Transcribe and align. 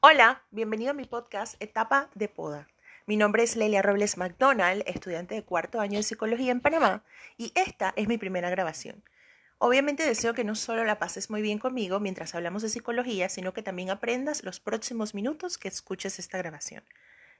Hola, 0.00 0.42
bienvenido 0.50 0.90
a 0.90 0.94
mi 0.94 1.06
podcast 1.06 1.60
Etapa 1.60 2.10
de 2.14 2.28
Poda. 2.28 2.68
Mi 3.06 3.16
nombre 3.16 3.42
es 3.42 3.56
Lelia 3.56 3.80
Robles 3.80 4.18
McDonald, 4.18 4.82
estudiante 4.86 5.34
de 5.34 5.42
cuarto 5.42 5.80
año 5.80 5.98
de 5.98 6.02
psicología 6.02 6.52
en 6.52 6.60
Panamá, 6.60 7.02
y 7.38 7.50
esta 7.54 7.94
es 7.96 8.06
mi 8.06 8.18
primera 8.18 8.50
grabación. 8.50 9.02
Obviamente 9.58 10.06
deseo 10.06 10.34
que 10.34 10.44
no 10.44 10.54
solo 10.54 10.84
la 10.84 10.98
pases 10.98 11.30
muy 11.30 11.40
bien 11.40 11.58
conmigo 11.58 11.98
mientras 11.98 12.34
hablamos 12.34 12.60
de 12.60 12.68
psicología, 12.68 13.30
sino 13.30 13.54
que 13.54 13.62
también 13.62 13.88
aprendas 13.88 14.44
los 14.44 14.60
próximos 14.60 15.14
minutos 15.14 15.56
que 15.56 15.68
escuches 15.68 16.18
esta 16.18 16.36
grabación. 16.36 16.84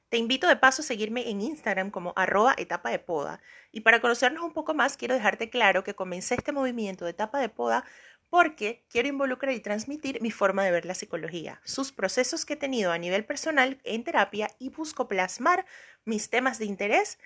Te 0.08 0.18
invito 0.18 0.46
de 0.46 0.56
paso 0.56 0.82
a 0.82 0.84
seguirme 0.84 1.28
en 1.30 1.40
Instagram 1.40 1.90
como 1.90 2.12
arroba 2.16 2.54
etapa 2.56 2.90
de 2.90 3.00
poda. 3.00 3.40
Y 3.72 3.80
para 3.80 4.00
conocernos 4.00 4.44
un 4.44 4.52
poco 4.52 4.72
más, 4.72 4.96
quiero 4.96 5.14
dejarte 5.14 5.50
claro 5.50 5.82
que 5.82 5.94
comencé 5.94 6.36
este 6.36 6.52
movimiento 6.52 7.04
de 7.04 7.10
etapa 7.10 7.40
de 7.40 7.48
poda 7.48 7.84
porque 8.30 8.84
quiero 8.88 9.08
involucrar 9.08 9.54
y 9.54 9.60
transmitir 9.60 10.20
mi 10.20 10.30
forma 10.30 10.64
de 10.64 10.70
ver 10.70 10.84
la 10.84 10.94
psicología, 10.94 11.60
sus 11.64 11.92
procesos 11.92 12.44
que 12.44 12.54
he 12.54 12.56
tenido 12.56 12.92
a 12.92 12.98
nivel 12.98 13.24
personal 13.24 13.80
en 13.84 14.04
terapia 14.04 14.50
y 14.58 14.70
busco 14.70 15.08
plasmar 15.08 15.66
mis 16.04 16.30
temas 16.30 16.58
de 16.58 16.64
interés, 16.64 17.18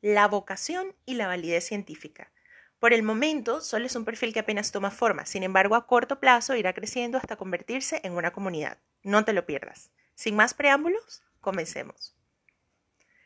la 0.00 0.28
vocación 0.28 0.94
y 1.06 1.14
la 1.14 1.26
validez 1.26 1.64
científica. 1.64 2.30
Por 2.78 2.92
el 2.92 3.02
momento, 3.02 3.60
solo 3.62 3.86
es 3.86 3.96
un 3.96 4.04
perfil 4.04 4.34
que 4.34 4.40
apenas 4.40 4.70
toma 4.70 4.90
forma, 4.90 5.24
sin 5.24 5.42
embargo, 5.42 5.74
a 5.74 5.86
corto 5.86 6.20
plazo 6.20 6.54
irá 6.54 6.74
creciendo 6.74 7.16
hasta 7.16 7.36
convertirse 7.36 8.00
en 8.04 8.12
una 8.12 8.32
comunidad. 8.32 8.78
No 9.02 9.24
te 9.24 9.32
lo 9.32 9.46
pierdas. 9.46 9.90
Sin 10.14 10.36
más 10.36 10.52
preámbulos, 10.52 11.22
comencemos. 11.40 12.14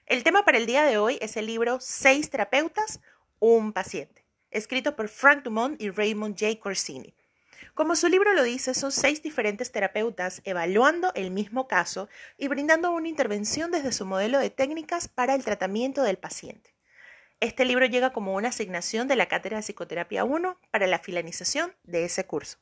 El 0.06 0.22
tema 0.22 0.44
para 0.44 0.58
el 0.58 0.66
día 0.66 0.84
de 0.84 0.96
hoy 0.96 1.18
es 1.20 1.36
el 1.36 1.46
libro 1.46 1.78
Seis 1.80 2.30
terapeutas, 2.30 3.00
un 3.40 3.72
paciente, 3.72 4.24
escrito 4.50 4.96
por 4.96 5.08
Frank 5.08 5.42
Dumont 5.42 5.80
y 5.82 5.90
Raymond 5.90 6.38
J. 6.38 6.58
Corsini. 6.60 7.14
Como 7.74 7.96
su 7.96 8.08
libro 8.08 8.32
lo 8.34 8.42
dice, 8.42 8.74
son 8.74 8.92
seis 8.92 9.22
diferentes 9.22 9.72
terapeutas 9.72 10.40
evaluando 10.44 11.12
el 11.14 11.30
mismo 11.30 11.68
caso 11.68 12.08
y 12.36 12.48
brindando 12.48 12.90
una 12.90 13.08
intervención 13.08 13.70
desde 13.70 13.92
su 13.92 14.06
modelo 14.06 14.38
de 14.38 14.50
técnicas 14.50 15.08
para 15.08 15.34
el 15.34 15.44
tratamiento 15.44 16.02
del 16.02 16.18
paciente. 16.18 16.74
Este 17.40 17.64
libro 17.64 17.86
llega 17.86 18.12
como 18.12 18.34
una 18.34 18.48
asignación 18.48 19.06
de 19.06 19.14
la 19.14 19.26
Cátedra 19.26 19.58
de 19.58 19.62
Psicoterapia 19.62 20.24
1 20.24 20.58
para 20.72 20.88
la 20.88 20.98
finalización 20.98 21.72
de 21.84 22.04
ese 22.04 22.26
curso. 22.26 22.58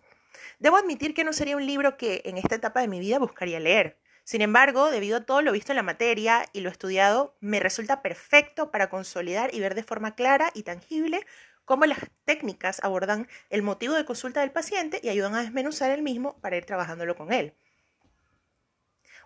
Debo 0.58 0.76
admitir 0.76 1.14
que 1.14 1.24
no 1.24 1.32
sería 1.32 1.56
un 1.56 1.64
libro 1.64 1.96
que 1.96 2.22
en 2.26 2.36
esta 2.36 2.56
etapa 2.56 2.80
de 2.80 2.88
mi 2.88 3.00
vida 3.00 3.18
buscaría 3.18 3.58
leer. 3.58 3.98
Sin 4.24 4.42
embargo, 4.42 4.90
debido 4.90 5.18
a 5.18 5.24
todo 5.24 5.40
lo 5.40 5.52
visto 5.52 5.72
en 5.72 5.76
la 5.76 5.82
materia 5.82 6.44
y 6.52 6.60
lo 6.60 6.68
estudiado, 6.68 7.36
me 7.40 7.60
resulta 7.60 8.02
perfecto 8.02 8.70
para 8.70 8.90
consolidar 8.90 9.54
y 9.54 9.60
ver 9.60 9.74
de 9.74 9.84
forma 9.84 10.14
clara 10.14 10.50
y 10.52 10.64
tangible 10.64 11.24
cómo 11.66 11.84
las 11.84 11.98
técnicas 12.24 12.82
abordan 12.82 13.28
el 13.50 13.62
motivo 13.62 13.92
de 13.94 14.06
consulta 14.06 14.40
del 14.40 14.52
paciente 14.52 15.00
y 15.02 15.10
ayudan 15.10 15.34
a 15.34 15.42
desmenuzar 15.42 15.90
el 15.90 16.00
mismo 16.00 16.38
para 16.40 16.56
ir 16.56 16.64
trabajándolo 16.64 17.14
con 17.16 17.32
él. 17.32 17.52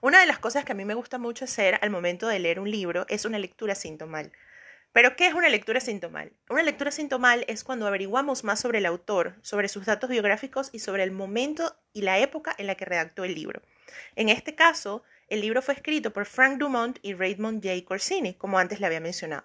Una 0.00 0.18
de 0.18 0.26
las 0.26 0.38
cosas 0.38 0.64
que 0.64 0.72
a 0.72 0.74
mí 0.74 0.86
me 0.86 0.94
gusta 0.94 1.18
mucho 1.18 1.44
hacer 1.44 1.78
al 1.82 1.90
momento 1.90 2.26
de 2.26 2.38
leer 2.38 2.58
un 2.58 2.70
libro 2.70 3.04
es 3.08 3.26
una 3.26 3.38
lectura 3.38 3.74
sintomal. 3.74 4.32
Pero, 4.92 5.14
¿qué 5.14 5.26
es 5.26 5.34
una 5.34 5.50
lectura 5.50 5.78
sintomal? 5.78 6.32
Una 6.48 6.62
lectura 6.62 6.90
sintomal 6.90 7.44
es 7.46 7.62
cuando 7.62 7.86
averiguamos 7.86 8.42
más 8.42 8.58
sobre 8.58 8.78
el 8.78 8.86
autor, 8.86 9.36
sobre 9.42 9.68
sus 9.68 9.84
datos 9.84 10.10
biográficos 10.10 10.70
y 10.72 10.80
sobre 10.80 11.04
el 11.04 11.12
momento 11.12 11.76
y 11.92 12.02
la 12.02 12.18
época 12.18 12.54
en 12.58 12.66
la 12.66 12.74
que 12.74 12.86
redactó 12.86 13.22
el 13.24 13.34
libro. 13.34 13.60
En 14.16 14.30
este 14.30 14.54
caso, 14.54 15.04
el 15.28 15.42
libro 15.42 15.60
fue 15.62 15.74
escrito 15.74 16.12
por 16.12 16.24
Frank 16.24 16.58
Dumont 16.58 16.98
y 17.02 17.12
Raymond 17.12 17.62
J. 17.62 17.84
Corsini, 17.84 18.34
como 18.34 18.58
antes 18.58 18.80
le 18.80 18.86
había 18.86 19.00
mencionado. 19.00 19.44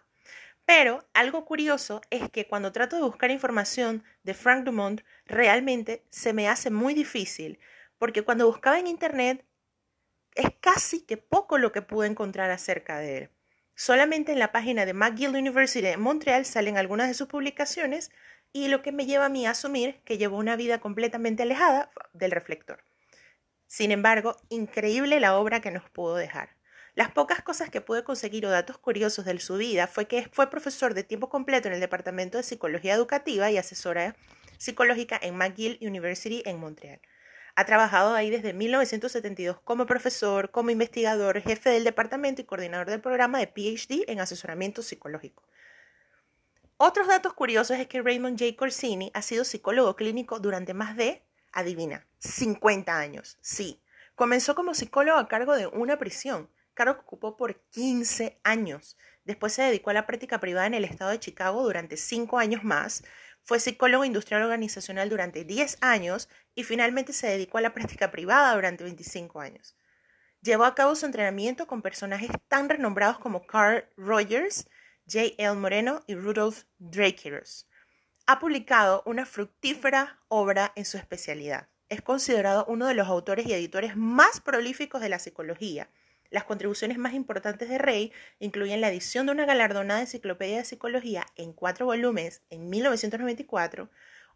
Pero 0.65 1.07
algo 1.13 1.45
curioso 1.45 2.01
es 2.09 2.29
que 2.29 2.47
cuando 2.47 2.71
trato 2.71 2.95
de 2.95 3.03
buscar 3.03 3.31
información 3.31 4.03
de 4.23 4.33
Frank 4.33 4.63
Dumont, 4.63 5.01
realmente 5.25 6.03
se 6.09 6.33
me 6.33 6.49
hace 6.49 6.71
muy 6.71 6.93
difícil, 6.93 7.59
porque 7.97 8.23
cuando 8.23 8.47
buscaba 8.47 8.79
en 8.79 8.87
Internet 8.87 9.45
es 10.33 10.49
casi 10.59 11.05
que 11.05 11.17
poco 11.17 11.57
lo 11.57 11.71
que 11.71 11.81
pude 11.81 12.07
encontrar 12.07 12.51
acerca 12.51 12.99
de 12.99 13.17
él. 13.17 13.29
Solamente 13.75 14.31
en 14.31 14.39
la 14.39 14.51
página 14.51 14.85
de 14.85 14.93
McGill 14.93 15.35
University 15.35 15.85
de 15.85 15.97
Montreal 15.97 16.45
salen 16.45 16.77
algunas 16.77 17.07
de 17.07 17.13
sus 17.13 17.27
publicaciones 17.27 18.11
y 18.53 18.69
lo 18.69 18.81
que 18.81 18.91
me 18.91 19.05
lleva 19.05 19.25
a 19.25 19.29
mí 19.29 19.45
a 19.45 19.51
asumir 19.51 20.01
que 20.05 20.17
llevó 20.17 20.37
una 20.37 20.55
vida 20.55 20.79
completamente 20.79 21.43
alejada 21.43 21.89
del 22.13 22.31
reflector. 22.31 22.83
Sin 23.67 23.91
embargo, 23.91 24.37
increíble 24.49 25.19
la 25.19 25.37
obra 25.37 25.59
que 25.59 25.71
nos 25.71 25.89
pudo 25.89 26.15
dejar. 26.15 26.55
Las 26.95 27.11
pocas 27.11 27.41
cosas 27.41 27.69
que 27.69 27.81
pude 27.81 28.05
conseguir 28.05 28.45
o 28.45 28.49
datos 28.49 28.77
curiosos 28.77 29.25
de 29.25 29.37
su 29.39 29.57
vida 29.57 29.85
fue 29.85 30.07
que 30.07 30.29
fue 30.31 30.49
profesor 30.49 30.93
de 30.93 31.03
tiempo 31.03 31.27
completo 31.27 31.67
en 31.67 31.73
el 31.73 31.81
Departamento 31.81 32.37
de 32.37 32.43
Psicología 32.43 32.93
Educativa 32.93 33.51
y 33.51 33.57
asesora 33.57 34.15
psicológica 34.57 35.19
en 35.21 35.35
McGill 35.35 35.77
University 35.81 36.41
en 36.45 36.57
Montreal. 36.57 37.01
Ha 37.55 37.65
trabajado 37.65 38.13
ahí 38.13 38.29
desde 38.29 38.53
1972 38.53 39.59
como 39.65 39.85
profesor, 39.85 40.51
como 40.51 40.69
investigador, 40.69 41.41
jefe 41.41 41.69
del 41.69 41.83
departamento 41.83 42.41
y 42.41 42.45
coordinador 42.45 42.89
del 42.89 43.01
programa 43.01 43.39
de 43.39 43.47
PhD 43.47 44.09
en 44.09 44.21
asesoramiento 44.21 44.81
psicológico. 44.81 45.43
Otros 46.77 47.07
datos 47.07 47.33
curiosos 47.33 47.77
es 47.77 47.87
que 47.87 48.01
Raymond 48.01 48.39
J. 48.39 48.55
Corsini 48.55 49.11
ha 49.13 49.21
sido 49.21 49.43
psicólogo 49.43 49.97
clínico 49.97 50.39
durante 50.39 50.73
más 50.73 50.95
de 50.95 51.23
Adivina, 51.51 52.07
50 52.19 52.97
años. 52.97 53.37
Sí, 53.41 53.81
comenzó 54.15 54.55
como 54.55 54.73
psicólogo 54.73 55.19
a 55.19 55.27
cargo 55.27 55.55
de 55.55 55.67
una 55.67 55.97
prisión, 55.97 56.49
cargo 56.75 57.01
ocupó 57.01 57.35
por 57.35 57.59
15 57.71 58.39
años. 58.43 58.97
Después 59.23 59.53
se 59.53 59.63
dedicó 59.63 59.89
a 59.89 59.93
la 59.93 60.05
práctica 60.05 60.39
privada 60.39 60.67
en 60.67 60.75
el 60.75 60.85
estado 60.85 61.09
de 61.09 61.19
Chicago 61.19 61.63
durante 61.63 61.97
5 61.97 62.37
años 62.37 62.63
más. 62.63 63.03
Fue 63.41 63.59
psicólogo 63.59 64.05
industrial 64.05 64.43
organizacional 64.43 65.09
durante 65.09 65.43
10 65.43 65.79
años 65.81 66.29
y 66.53 66.63
finalmente 66.63 67.11
se 67.11 67.27
dedicó 67.27 67.57
a 67.57 67.61
la 67.61 67.73
práctica 67.73 68.11
privada 68.11 68.53
durante 68.53 68.83
25 68.83 69.41
años. 69.41 69.75
Llevó 70.41 70.65
a 70.65 70.75
cabo 70.75 70.95
su 70.95 71.07
entrenamiento 71.07 71.65
con 71.65 71.81
personajes 71.81 72.29
tan 72.47 72.69
renombrados 72.69 73.17
como 73.17 73.47
Carl 73.47 73.89
Rogers, 73.97 74.69
J. 75.07 75.33
L. 75.39 75.53
Moreno 75.55 76.03
y 76.05 76.13
Rudolf 76.13 76.65
Drakeros 76.77 77.67
ha 78.27 78.39
publicado 78.39 79.03
una 79.05 79.25
fructífera 79.25 80.19
obra 80.27 80.71
en 80.75 80.85
su 80.85 80.97
especialidad. 80.97 81.69
Es 81.89 82.01
considerado 82.01 82.65
uno 82.67 82.87
de 82.87 82.95
los 82.95 83.07
autores 83.07 83.45
y 83.45 83.53
editores 83.53 83.95
más 83.95 84.41
prolíficos 84.41 85.01
de 85.01 85.09
la 85.09 85.19
psicología. 85.19 85.89
Las 86.29 86.43
contribuciones 86.43 86.97
más 86.97 87.13
importantes 87.13 87.69
de 87.69 87.77
Rey 87.77 88.11
incluyen 88.39 88.81
la 88.81 88.89
edición 88.89 89.25
de 89.25 89.31
una 89.33 89.45
galardonada 89.45 90.01
enciclopedia 90.01 90.57
de 90.57 90.65
psicología 90.65 91.25
en 91.35 91.53
cuatro 91.53 91.85
volúmenes 91.85 92.41
en 92.49 92.69
1994, 92.69 93.89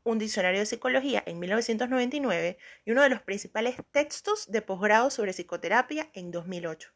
un 0.04 0.20
diccionario 0.20 0.60
de 0.60 0.66
psicología 0.66 1.24
en 1.26 1.40
1999 1.40 2.58
y 2.86 2.92
uno 2.92 3.02
de 3.02 3.10
los 3.10 3.22
principales 3.22 3.76
textos 3.92 4.52
de 4.52 4.62
posgrado 4.62 5.10
sobre 5.10 5.34
psicoterapia 5.34 6.10
en 6.14 6.32
2008, 6.32 6.92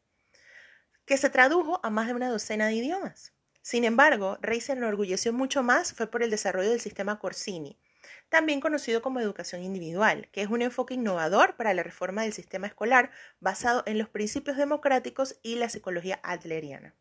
que 1.05 1.17
se 1.17 1.29
tradujo 1.29 1.79
a 1.83 1.89
más 1.89 2.07
de 2.07 2.13
una 2.13 2.29
docena 2.29 2.67
de 2.67 2.75
idiomas. 2.75 3.33
Sin 3.61 3.85
embargo, 3.85 4.37
Rey 4.41 4.61
se 4.61 4.73
enorgulleció 4.73 5.33
mucho 5.33 5.63
más 5.63 5.93
fue 5.93 6.07
por 6.07 6.23
el 6.23 6.29
desarrollo 6.29 6.69
del 6.69 6.81
sistema 6.81 7.19
Corsini, 7.19 7.79
también 8.29 8.59
conocido 8.59 9.01
como 9.01 9.19
educación 9.19 9.63
individual, 9.63 10.27
que 10.31 10.41
es 10.41 10.49
un 10.49 10.61
enfoque 10.61 10.95
innovador 10.95 11.55
para 11.55 11.73
la 11.73 11.83
reforma 11.83 12.23
del 12.23 12.33
sistema 12.33 12.67
escolar 12.67 13.11
basado 13.39 13.83
en 13.85 13.97
los 13.97 14.09
principios 14.09 14.57
democráticos 14.57 15.37
y 15.43 15.55
la 15.55 15.69
psicología 15.69 16.19
adleriana. 16.23 16.95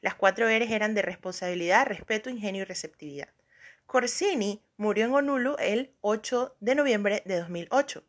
Las 0.00 0.14
cuatro 0.14 0.48
eres 0.48 0.70
eran 0.70 0.94
de 0.94 1.02
responsabilidad, 1.02 1.86
respeto, 1.86 2.30
ingenio 2.30 2.62
y 2.62 2.64
receptividad. 2.64 3.28
Corsini 3.86 4.62
murió 4.76 5.06
en 5.06 5.14
Honolulu 5.14 5.56
el 5.58 5.94
8 6.00 6.56
de 6.60 6.74
noviembre 6.74 7.22
de 7.24 7.38
2008. 7.38 8.04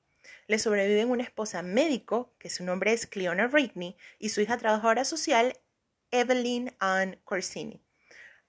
Le 0.47 0.59
sobreviven 0.59 1.09
una 1.09 1.23
esposa 1.23 1.62
médico, 1.62 2.34
que 2.40 2.50
su 2.50 2.63
nombre 2.63 2.94
es 2.94 3.06
Cleona 3.06 3.47
Rigney, 3.47 3.96
y 4.17 4.29
su 4.29 4.41
hija 4.41 4.57
trabajadora 4.57 5.06
social, 5.06 5.53
Evelyn 6.12 6.73
Ann 6.79 7.19
Corsini. 7.23 7.81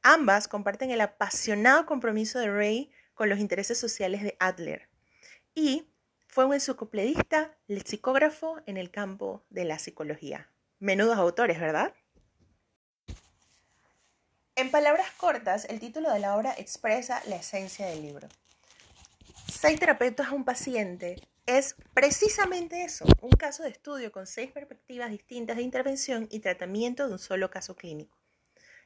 Ambas 0.02 0.48
comparten 0.48 0.90
el 0.90 1.00
apasionado 1.00 1.86
compromiso 1.86 2.38
de 2.38 2.50
Ray 2.50 2.92
con 3.18 3.28
los 3.28 3.40
intereses 3.40 3.76
sociales 3.76 4.22
de 4.22 4.36
Adler 4.38 4.88
y 5.52 5.88
fue 6.28 6.44
un 6.44 6.54
enciclopedista 6.54 7.58
lexicógrafo 7.66 8.60
en 8.66 8.76
el 8.76 8.92
campo 8.92 9.42
de 9.50 9.64
la 9.64 9.80
psicología. 9.80 10.48
Menudos 10.78 11.18
autores, 11.18 11.58
¿verdad? 11.58 11.92
En 14.54 14.70
palabras 14.70 15.10
cortas, 15.16 15.64
el 15.68 15.80
título 15.80 16.12
de 16.12 16.20
la 16.20 16.36
obra 16.36 16.54
expresa 16.56 17.20
la 17.26 17.34
esencia 17.34 17.86
del 17.86 18.02
libro. 18.02 18.28
Seis 19.52 19.80
terapeutas 19.80 20.28
a 20.28 20.34
un 20.34 20.44
paciente 20.44 21.20
es 21.46 21.74
precisamente 21.94 22.84
eso, 22.84 23.04
un 23.20 23.30
caso 23.30 23.64
de 23.64 23.70
estudio 23.70 24.12
con 24.12 24.28
seis 24.28 24.52
perspectivas 24.52 25.10
distintas 25.10 25.56
de 25.56 25.64
intervención 25.64 26.28
y 26.30 26.38
tratamiento 26.38 27.08
de 27.08 27.14
un 27.14 27.18
solo 27.18 27.50
caso 27.50 27.74
clínico. 27.74 28.17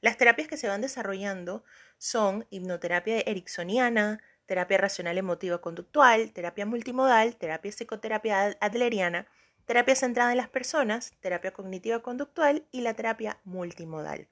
Las 0.03 0.17
terapias 0.17 0.49
que 0.49 0.57
se 0.57 0.67
van 0.67 0.81
desarrollando 0.81 1.63
son 1.97 2.45
hipnoterapia 2.51 3.21
ericksoniana, 3.21 4.21
terapia 4.47 4.77
racional 4.77 5.17
emotiva 5.17 5.61
conductual, 5.61 6.33
terapia 6.33 6.67
multimodal, 6.67 7.37
terapia 7.37 7.71
psicoterapia 7.71 8.57
adleriana, 8.61 9.29
terapia 9.65 9.95
centrada 9.95 10.33
en 10.33 10.39
las 10.39 10.49
personas, 10.49 11.13
terapia 11.21 11.53
cognitiva 11.53 12.01
conductual 12.01 12.67
y 12.73 12.81
la 12.81 12.95
terapia 12.95 13.39
multimodal. 13.45 14.27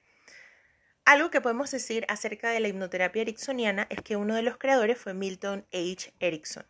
Algo 1.05 1.31
que 1.31 1.39
podemos 1.39 1.71
decir 1.71 2.05
acerca 2.09 2.49
de 2.49 2.59
la 2.59 2.67
hipnoterapia 2.67 3.21
ericksoniana 3.21 3.87
es 3.89 4.01
que 4.01 4.17
uno 4.17 4.35
de 4.35 4.41
los 4.41 4.57
creadores 4.57 4.97
fue 4.97 5.13
Milton 5.13 5.65
H. 5.71 6.13
Erickson, 6.19 6.65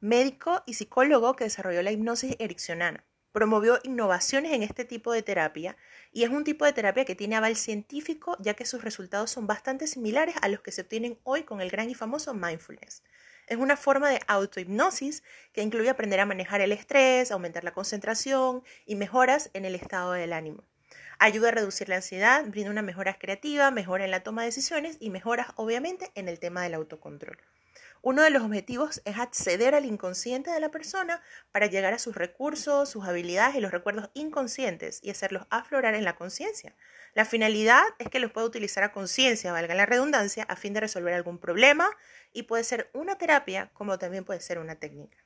médico 0.00 0.64
y 0.66 0.74
psicólogo 0.74 1.36
que 1.36 1.44
desarrolló 1.44 1.82
la 1.82 1.92
hipnosis 1.92 2.34
ericksoniana. 2.40 3.04
Promovió 3.32 3.78
innovaciones 3.82 4.52
en 4.52 4.62
este 4.62 4.84
tipo 4.84 5.12
de 5.12 5.22
terapia 5.22 5.76
y 6.12 6.24
es 6.24 6.30
un 6.30 6.44
tipo 6.44 6.64
de 6.64 6.72
terapia 6.72 7.04
que 7.04 7.14
tiene 7.14 7.36
aval 7.36 7.56
científico 7.56 8.36
ya 8.40 8.54
que 8.54 8.66
sus 8.66 8.82
resultados 8.82 9.30
son 9.30 9.46
bastante 9.46 9.86
similares 9.86 10.34
a 10.42 10.48
los 10.48 10.60
que 10.60 10.72
se 10.72 10.82
obtienen 10.82 11.18
hoy 11.22 11.44
con 11.44 11.60
el 11.60 11.70
gran 11.70 11.90
y 11.90 11.94
famoso 11.94 12.34
mindfulness. 12.34 13.02
Es 13.46 13.56
una 13.56 13.76
forma 13.76 14.10
de 14.10 14.20
autohipnosis 14.28 15.22
que 15.52 15.62
incluye 15.62 15.90
aprender 15.90 16.20
a 16.20 16.26
manejar 16.26 16.60
el 16.60 16.72
estrés, 16.72 17.30
aumentar 17.30 17.64
la 17.64 17.72
concentración 17.72 18.62
y 18.86 18.94
mejoras 18.94 19.50
en 19.54 19.64
el 19.64 19.74
estado 19.74 20.12
del 20.12 20.32
ánimo. 20.32 20.64
Ayuda 21.18 21.48
a 21.48 21.52
reducir 21.52 21.88
la 21.88 21.96
ansiedad, 21.96 22.44
brinda 22.46 22.70
una 22.70 22.82
mejora 22.82 23.18
creativa, 23.18 23.70
mejora 23.70 24.04
en 24.04 24.10
la 24.10 24.22
toma 24.22 24.42
de 24.42 24.46
decisiones 24.46 24.96
y 25.00 25.10
mejoras 25.10 25.48
obviamente 25.56 26.10
en 26.14 26.28
el 26.28 26.38
tema 26.38 26.62
del 26.62 26.74
autocontrol. 26.74 27.38
Uno 28.02 28.22
de 28.22 28.30
los 28.30 28.42
objetivos 28.42 29.02
es 29.04 29.18
acceder 29.18 29.74
al 29.74 29.84
inconsciente 29.84 30.50
de 30.50 30.60
la 30.60 30.70
persona 30.70 31.22
para 31.52 31.66
llegar 31.66 31.92
a 31.92 31.98
sus 31.98 32.16
recursos, 32.16 32.88
sus 32.88 33.06
habilidades 33.06 33.56
y 33.56 33.60
los 33.60 33.72
recuerdos 33.72 34.08
inconscientes 34.14 35.00
y 35.02 35.10
hacerlos 35.10 35.46
aflorar 35.50 35.94
en 35.94 36.04
la 36.04 36.16
conciencia. 36.16 36.74
La 37.12 37.26
finalidad 37.26 37.82
es 37.98 38.08
que 38.08 38.18
los 38.18 38.32
pueda 38.32 38.46
utilizar 38.46 38.84
a 38.84 38.92
conciencia, 38.92 39.52
valga 39.52 39.74
la 39.74 39.84
redundancia, 39.84 40.44
a 40.44 40.56
fin 40.56 40.72
de 40.72 40.80
resolver 40.80 41.12
algún 41.12 41.38
problema 41.38 41.90
y 42.32 42.44
puede 42.44 42.64
ser 42.64 42.88
una 42.94 43.18
terapia 43.18 43.70
como 43.74 43.98
también 43.98 44.24
puede 44.24 44.40
ser 44.40 44.58
una 44.58 44.76
técnica. 44.76 45.18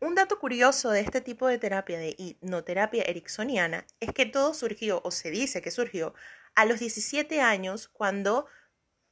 Un 0.00 0.14
dato 0.14 0.38
curioso 0.38 0.90
de 0.90 1.00
este 1.00 1.20
tipo 1.20 1.46
de 1.46 1.58
terapia 1.58 1.98
de 1.98 2.14
hipnoterapia 2.18 3.04
ericksoniana 3.04 3.86
es 4.00 4.12
que 4.12 4.26
todo 4.26 4.54
surgió, 4.54 5.00
o 5.04 5.10
se 5.10 5.30
dice 5.30 5.60
que 5.60 5.70
surgió, 5.70 6.14
a 6.54 6.64
los 6.64 6.80
17 6.80 7.40
años 7.40 7.88
cuando 7.88 8.46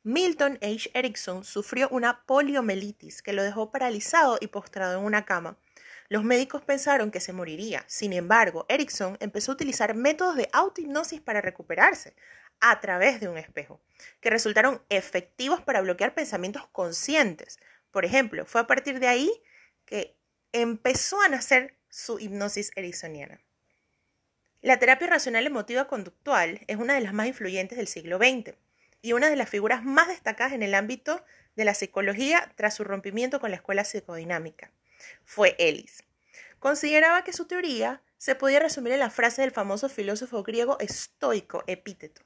Milton 0.03 0.59
H. 0.63 0.91
Erickson 0.95 1.45
sufrió 1.45 1.87
una 1.91 2.25
poliomielitis 2.25 3.21
que 3.21 3.35
lo 3.35 3.43
dejó 3.43 3.71
paralizado 3.71 4.39
y 4.41 4.47
postrado 4.47 4.99
en 4.99 5.05
una 5.05 5.27
cama. 5.27 5.59
Los 6.09 6.25
médicos 6.25 6.63
pensaron 6.63 7.11
que 7.11 7.21
se 7.21 7.35
moriría. 7.35 7.85
Sin 7.87 8.15
embargo, 8.15 8.65
Erickson 8.71 9.19
empezó 9.21 9.53
a 9.53 9.57
utilizar 9.57 9.95
métodos 9.95 10.37
de 10.37 10.49
autohipnosis 10.55 11.21
para 11.21 11.43
recuperarse 11.43 12.15
a 12.61 12.81
través 12.81 13.21
de 13.21 13.29
un 13.29 13.37
espejo, 13.37 13.83
que 14.23 14.31
resultaron 14.31 14.83
efectivos 14.89 15.61
para 15.61 15.83
bloquear 15.83 16.15
pensamientos 16.15 16.67
conscientes. 16.73 17.59
Por 17.91 18.07
ejemplo, 18.07 18.47
fue 18.47 18.63
a 18.63 18.67
partir 18.67 19.01
de 19.01 19.09
ahí 19.09 19.31
que 19.85 20.17
empezó 20.53 21.21
a 21.21 21.29
nacer 21.29 21.77
su 21.91 22.19
hipnosis 22.19 22.73
ericksoniana. 22.75 23.43
La 24.63 24.79
terapia 24.79 25.09
racional 25.09 25.47
emotiva 25.47 25.89
conductual 25.89 26.63
es 26.69 26.79
una 26.79 26.95
de 26.95 27.01
las 27.01 27.13
más 27.13 27.27
influyentes 27.27 27.77
del 27.77 27.87
siglo 27.87 28.17
XX 28.17 28.57
y 29.03 29.13
una 29.13 29.31
de 29.31 29.37
las 29.37 29.49
figuras 29.49 29.85
más 29.85 30.09
destacadas 30.09 30.53
en 30.53 30.63
el 30.63 30.75
ámbito 30.75 31.25
de 31.57 31.65
la 31.65 31.75
psicología 31.75 32.53
tras 32.57 32.75
su 32.75 32.85
rompimiento 32.85 33.41
con 33.41 33.51
la 33.51 33.57
escuela 33.57 33.85
psicodinámica. 33.85 34.71
Fue 35.25 35.57
Ellis. 35.59 36.05
Consideraba 36.59 37.25
que 37.25 37.33
su 37.33 37.47
teoría 37.47 38.03
se 38.19 38.35
podía 38.35 38.61
resumir 38.61 38.93
en 38.93 39.01
la 39.01 39.11
frase 39.11 39.43
del 39.43 39.51
famoso 39.51 39.89
filósofo 39.89 40.43
griego 40.43 40.79
estoico 40.79 41.65
Epíteto, 41.67 42.23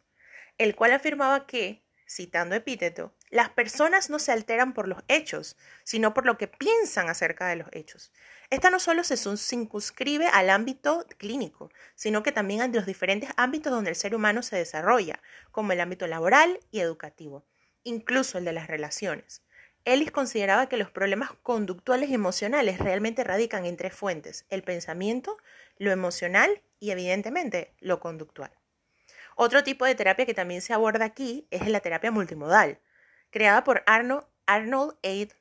el 0.59 0.75
cual 0.75 0.93
afirmaba 0.93 1.47
que, 1.47 1.85
citando 2.09 2.57
Epíteto, 2.57 3.15
las 3.35 3.49
personas 3.49 4.11
no 4.11 4.21
se 4.21 4.31
alteran 4.31 4.75
por 4.75 4.87
los 4.87 5.03
hechos, 5.09 5.57
sino 5.83 6.15
por 6.15 6.25
lo 6.25 6.39
que 6.39 6.47
piensan 6.47 7.09
acerca 7.09 7.49
de 7.49 7.57
los 7.57 7.67
hechos. 7.73 8.13
Esta 8.49 8.71
no 8.71 8.79
solo 8.79 9.03
se 9.03 9.17
circunscribe 9.17 10.29
al 10.29 10.51
ámbito 10.51 11.05
clínico, 11.19 11.73
sino 11.97 12.23
que 12.23 12.31
también 12.31 12.61
a 12.61 12.69
los 12.69 12.87
diferentes 12.87 13.31
ámbitos 13.37 13.73
donde 13.73 13.91
el 13.91 13.97
ser 13.97 14.15
humano 14.15 14.45
se 14.45 14.55
desarrolla, 14.55 15.21
como 15.51 15.73
el 15.73 15.81
ámbito 15.81 16.07
laboral 16.07 16.61
y 16.71 16.79
educativo, 16.79 17.45
incluso 17.83 18.39
el 18.39 18.45
de 18.45 18.53
las 18.53 18.69
relaciones. 18.69 19.43
Ellis 19.85 20.13
consideraba 20.13 20.69
que 20.69 20.77
los 20.77 20.93
problemas 20.93 21.33
conductuales 21.43 22.11
y 22.11 22.15
emocionales 22.15 22.79
realmente 22.79 23.25
radican 23.25 23.67
en 23.67 23.77
tres 23.77 23.95
fuentes, 23.95 24.47
el 24.49 24.63
pensamiento, 24.63 25.37
lo 25.77 25.91
emocional 25.91 26.63
y 26.79 26.93
evidentemente 26.93 27.75
lo 27.81 27.99
conductual. 27.99 28.53
Otro 29.35 29.65
tipo 29.65 29.87
de 29.87 29.97
terapia 29.97 30.25
que 30.25 30.35
también 30.35 30.63
se 30.63 30.73
aborda 30.73 31.05
aquí 31.05 31.49
es 31.51 31.67
la 31.67 31.81
terapia 31.81 32.13
multimodal, 32.13 32.79
creada 33.35 33.65
por 33.65 33.83
Arnold, 33.87 34.25
Arnold. 34.47 34.95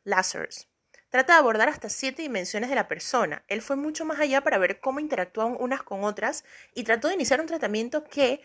Lazarus. 0.03 0.67
Trata 1.11 1.33
de 1.33 1.39
abordar 1.39 1.69
hasta 1.69 1.89
siete 1.89 2.23
dimensiones 2.23 2.71
de 2.71 2.75
la 2.75 2.87
persona. 2.87 3.43
Él 3.47 3.61
fue 3.61 3.75
mucho 3.75 4.03
más 4.03 4.19
allá 4.19 4.41
para 4.41 4.57
ver 4.57 4.79
cómo 4.79 4.99
interactúan 4.99 5.55
unas 5.59 5.83
con 5.83 6.03
otras 6.03 6.43
y 6.73 6.85
trató 6.85 7.07
de 7.07 7.13
iniciar 7.13 7.39
un 7.39 7.45
tratamiento 7.45 8.03
que 8.03 8.41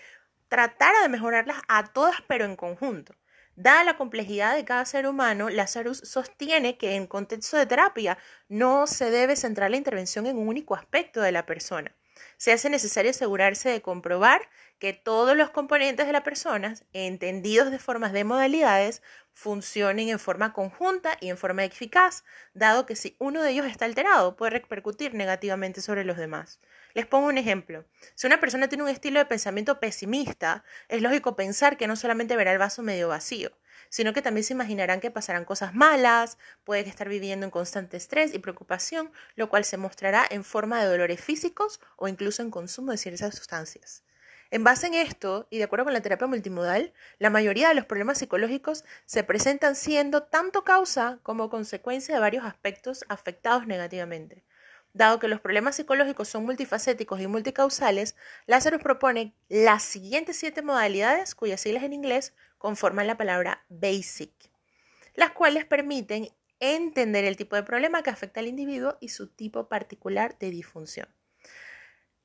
tratara 0.49 1.01
de 1.01 1.09
mejorarlas 1.09 1.63
a 1.67 1.95
todas 1.95 2.17
pero 2.27 2.45
en 2.45 2.57
conjunto. 2.57 3.15
Dada 3.57 3.85
la 3.85 3.97
complejidad 3.97 4.55
de 4.55 4.67
cada 4.67 4.85
ser 4.85 5.07
humano, 5.07 5.49
Lazarus 5.49 5.97
sostiene 6.05 6.77
que 6.77 6.95
en 6.95 7.07
contexto 7.07 7.57
de 7.57 7.65
terapia 7.65 8.19
no 8.49 8.87
se 8.87 9.11
debe 9.11 9.35
centrar 9.35 9.71
la 9.71 9.79
intervención 9.79 10.27
en 10.27 10.37
un 10.37 10.49
único 10.49 10.75
aspecto 10.75 11.23
de 11.23 11.33
la 11.33 11.47
persona. 11.47 11.97
Se 12.37 12.53
hace 12.53 12.71
necesario 12.71 13.11
asegurarse 13.11 13.69
de 13.69 13.83
comprobar 13.83 14.43
que 14.79 14.93
todos 14.93 15.37
los 15.37 15.51
componentes 15.51 16.07
de 16.07 16.13
la 16.13 16.23
persona, 16.23 16.75
entendidos 16.93 17.71
de 17.71 17.79
formas 17.79 18.13
de 18.13 18.25
modalidades, 18.25 19.03
funcionen 19.39 20.09
en 20.09 20.19
forma 20.19 20.53
conjunta 20.53 21.17
y 21.21 21.29
en 21.29 21.37
forma 21.37 21.65
eficaz, 21.65 22.25
dado 22.55 22.87
que 22.87 22.97
si 22.97 23.15
uno 23.21 23.41
de 23.41 23.53
ellos 23.53 23.67
está 23.67 23.85
alterado 23.85 24.35
puede 24.35 24.51
repercutir 24.51 25.15
negativamente 25.15 25.81
sobre 25.81 26.03
los 26.03 26.17
demás. 26.17 26.59
Les 26.93 27.07
pongo 27.07 27.29
un 27.29 27.39
ejemplo. 27.39 27.85
Si 28.17 28.27
una 28.27 28.41
persona 28.41 28.67
tiene 28.67 28.83
un 28.83 28.91
estilo 28.91 29.21
de 29.21 29.27
pensamiento 29.27 29.79
pesimista, 29.79 30.65
es 30.89 31.03
lógico 31.03 31.37
pensar 31.37 31.77
que 31.77 31.87
no 31.87 31.95
solamente 31.95 32.35
verá 32.35 32.51
el 32.51 32.59
vaso 32.59 32.83
medio 32.83 33.07
vacío, 33.07 33.53
sino 33.91 34.13
que 34.13 34.23
también 34.23 34.43
se 34.43 34.55
imaginarán 34.55 34.99
que 34.99 35.13
pasarán 35.13 35.45
cosas 35.45 35.73
malas, 35.73 36.37
puede 36.65 36.89
estar 36.89 37.09
viviendo 37.09 37.47
en 37.47 37.53
constante 37.53 37.97
estrés 37.97 38.35
y 38.35 38.41
preocupación, 38.41 39.13
lo 39.37 39.49
cual 39.49 39.65
se 39.65 39.77
mostrará 39.77 40.27
en 40.29 40.43
forma 40.43 40.83
de 40.83 40.89
dolores 40.89 41.21
físicos 41.21 41.79
o 41.95 42.09
incluso 42.09 42.43
en 42.43 42.51
consumo 42.51 42.91
de 42.91 42.99
ciertas 42.99 43.37
sustancias. 43.37 44.03
En 44.51 44.65
base 44.65 44.87
en 44.87 44.95
esto, 44.95 45.47
y 45.51 45.59
de 45.59 45.65
acuerdo 45.65 45.85
con 45.85 45.93
la 45.93 46.01
terapia 46.01 46.27
multimodal, 46.27 46.95
la 47.19 47.29
mayoría 47.29 47.69
de 47.69 47.75
los 47.75 47.85
problemas 47.85 48.17
psicológicos 48.17 48.83
se 49.05 49.23
presentan 49.23 49.77
siendo 49.77 50.23
tanto 50.23 50.65
causa 50.65 51.19
como 51.23 51.51
consecuencia 51.51 52.15
de 52.15 52.21
varios 52.21 52.47
aspectos 52.47 53.05
afectados 53.09 53.67
negativamente. 53.67 54.45
Dado 54.95 55.19
que 55.19 55.29
los 55.29 55.41
problemas 55.41 55.77
psicológicos 55.77 56.29
son 56.29 56.47
multifacéticos 56.47 57.21
y 57.21 57.27
multicausales, 57.27 58.17
Lázaro 58.47 58.79
propone 58.79 59.35
las 59.51 59.83
siguientes 59.83 60.39
siete 60.39 60.63
modalidades, 60.63 61.35
cuyas 61.35 61.61
siglas 61.61 61.83
en 61.83 61.93
inglés 61.93 62.35
conforman 62.57 63.07
la 63.07 63.19
palabra 63.19 63.67
BASIC, 63.69 64.33
las 65.15 65.33
cuales 65.33 65.67
permiten 65.67 66.31
entender 66.59 67.27
el 67.27 67.37
tipo 67.37 67.55
de 67.55 67.65
problema 67.65 68.03
que 68.03 68.11
afecta 68.11 68.41
al 68.41 68.47
individuo 68.47 68.97
y 68.99 69.11
su 69.11 69.29
tipo 69.29 69.69
particular 69.69 70.39
de 70.39 70.51
disfunción. 70.51 71.18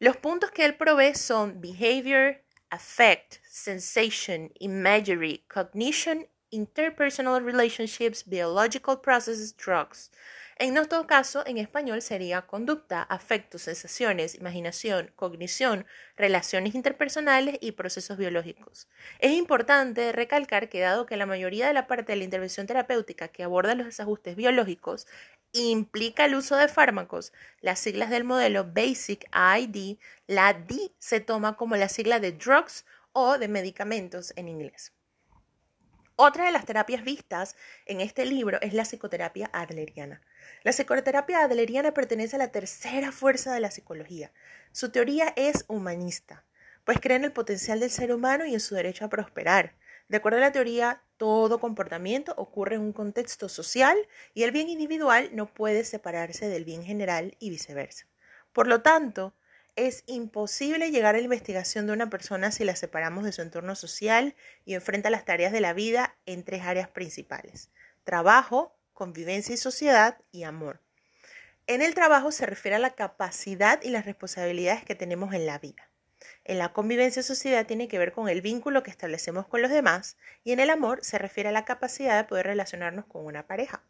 Los 0.03 0.17
puntos 0.17 0.51
que 0.51 0.65
él 0.65 0.75
provee 0.75 1.15
son 1.15 1.61
behavior, 1.61 2.43
affect, 2.69 3.35
sensation, 3.45 4.51
imagery, 4.59 5.45
cognition, 5.47 6.27
interpersonal 6.49 7.41
relationships, 7.41 8.27
biological 8.27 8.99
processes, 8.99 9.55
drugs. 9.55 10.11
En 10.57 10.73
nuestro 10.73 11.07
caso, 11.07 11.45
en 11.47 11.57
español 11.57 12.01
sería 12.01 12.41
conducta, 12.41 13.01
afectos, 13.03 13.61
sensaciones, 13.61 14.35
imaginación, 14.35 15.13
cognición, 15.15 15.85
relaciones 16.17 16.75
interpersonales 16.75 17.57
y 17.61 17.71
procesos 17.71 18.17
biológicos. 18.17 18.89
Es 19.19 19.31
importante 19.31 20.11
recalcar 20.11 20.67
que 20.67 20.81
dado 20.81 21.05
que 21.05 21.15
la 21.15 21.25
mayoría 21.25 21.67
de 21.67 21.73
la 21.73 21.87
parte 21.87 22.11
de 22.11 22.17
la 22.17 22.25
intervención 22.25 22.67
terapéutica 22.67 23.29
que 23.29 23.43
aborda 23.43 23.73
los 23.73 23.85
desajustes 23.85 24.35
biológicos 24.35 25.07
implica 25.53 26.25
el 26.25 26.35
uso 26.35 26.55
de 26.55 26.67
fármacos, 26.67 27.31
las 27.61 27.79
siglas 27.79 28.09
del 28.09 28.23
modelo 28.23 28.65
Basic 28.65 29.25
ID, 29.33 29.97
la 30.27 30.53
D 30.53 30.93
se 30.99 31.19
toma 31.19 31.55
como 31.55 31.75
la 31.75 31.89
sigla 31.89 32.19
de 32.19 32.31
drugs 32.31 32.85
o 33.13 33.37
de 33.37 33.47
medicamentos 33.47 34.33
en 34.35 34.49
inglés. 34.49 34.93
Otra 36.15 36.45
de 36.45 36.51
las 36.51 36.65
terapias 36.65 37.03
vistas 37.03 37.55
en 37.85 37.99
este 37.99 38.25
libro 38.25 38.59
es 38.61 38.73
la 38.73 38.83
psicoterapia 38.83 39.49
adleriana. 39.51 40.21
La 40.63 40.71
psicoterapia 40.71 41.43
adleriana 41.43 41.93
pertenece 41.93 42.35
a 42.35 42.39
la 42.39 42.51
tercera 42.51 43.11
fuerza 43.11 43.53
de 43.53 43.59
la 43.59 43.71
psicología. 43.71 44.31
Su 44.71 44.91
teoría 44.91 45.33
es 45.35 45.65
humanista, 45.67 46.45
pues 46.85 46.99
cree 46.99 47.17
en 47.17 47.23
el 47.23 47.31
potencial 47.31 47.79
del 47.79 47.89
ser 47.89 48.13
humano 48.13 48.45
y 48.45 48.53
en 48.53 48.59
su 48.59 48.75
derecho 48.75 49.05
a 49.05 49.09
prosperar. 49.09 49.75
De 50.07 50.17
acuerdo 50.17 50.37
a 50.37 50.41
la 50.41 50.51
teoría, 50.51 51.01
todo 51.17 51.59
comportamiento 51.59 52.33
ocurre 52.37 52.75
en 52.75 52.81
un 52.81 52.93
contexto 52.93 53.49
social 53.49 53.97
y 54.33 54.43
el 54.43 54.51
bien 54.51 54.69
individual 54.69 55.29
no 55.33 55.53
puede 55.53 55.83
separarse 55.83 56.49
del 56.49 56.65
bien 56.65 56.83
general 56.83 57.35
y 57.39 57.49
viceversa. 57.49 58.07
Por 58.51 58.67
lo 58.67 58.81
tanto, 58.81 59.33
es 59.75 60.03
imposible 60.05 60.91
llegar 60.91 61.15
a 61.15 61.17
la 61.17 61.23
investigación 61.23 61.87
de 61.87 61.93
una 61.93 62.09
persona 62.09 62.51
si 62.51 62.63
la 62.63 62.75
separamos 62.75 63.23
de 63.23 63.31
su 63.31 63.41
entorno 63.41 63.75
social 63.75 64.35
y 64.65 64.75
enfrenta 64.75 65.09
las 65.09 65.25
tareas 65.25 65.51
de 65.51 65.61
la 65.61 65.73
vida 65.73 66.15
en 66.25 66.43
tres 66.43 66.61
áreas 66.63 66.89
principales. 66.89 67.71
Trabajo, 68.03 68.77
convivencia 68.93 69.55
y 69.55 69.57
sociedad 69.57 70.19
y 70.31 70.43
amor. 70.43 70.79
En 71.65 71.81
el 71.81 71.95
trabajo 71.95 72.31
se 72.31 72.45
refiere 72.45 72.75
a 72.75 72.79
la 72.79 72.91
capacidad 72.91 73.81
y 73.81 73.89
las 73.89 74.05
responsabilidades 74.05 74.83
que 74.83 74.95
tenemos 74.95 75.33
en 75.33 75.45
la 75.45 75.57
vida. 75.57 75.89
En 76.43 76.57
la 76.57 76.73
convivencia 76.73 77.23
sociedad 77.23 77.65
tiene 77.65 77.87
que 77.87 77.99
ver 77.99 78.11
con 78.11 78.29
el 78.29 78.41
vínculo 78.41 78.83
que 78.83 78.91
establecemos 78.91 79.47
con 79.47 79.61
los 79.61 79.71
demás 79.71 80.17
y 80.43 80.51
en 80.51 80.59
el 80.59 80.69
amor 80.69 81.03
se 81.03 81.17
refiere 81.17 81.49
a 81.49 81.53
la 81.53 81.65
capacidad 81.65 82.17
de 82.17 82.27
poder 82.27 82.47
relacionarnos 82.47 83.05
con 83.05 83.25
una 83.25 83.47
pareja. 83.47 83.83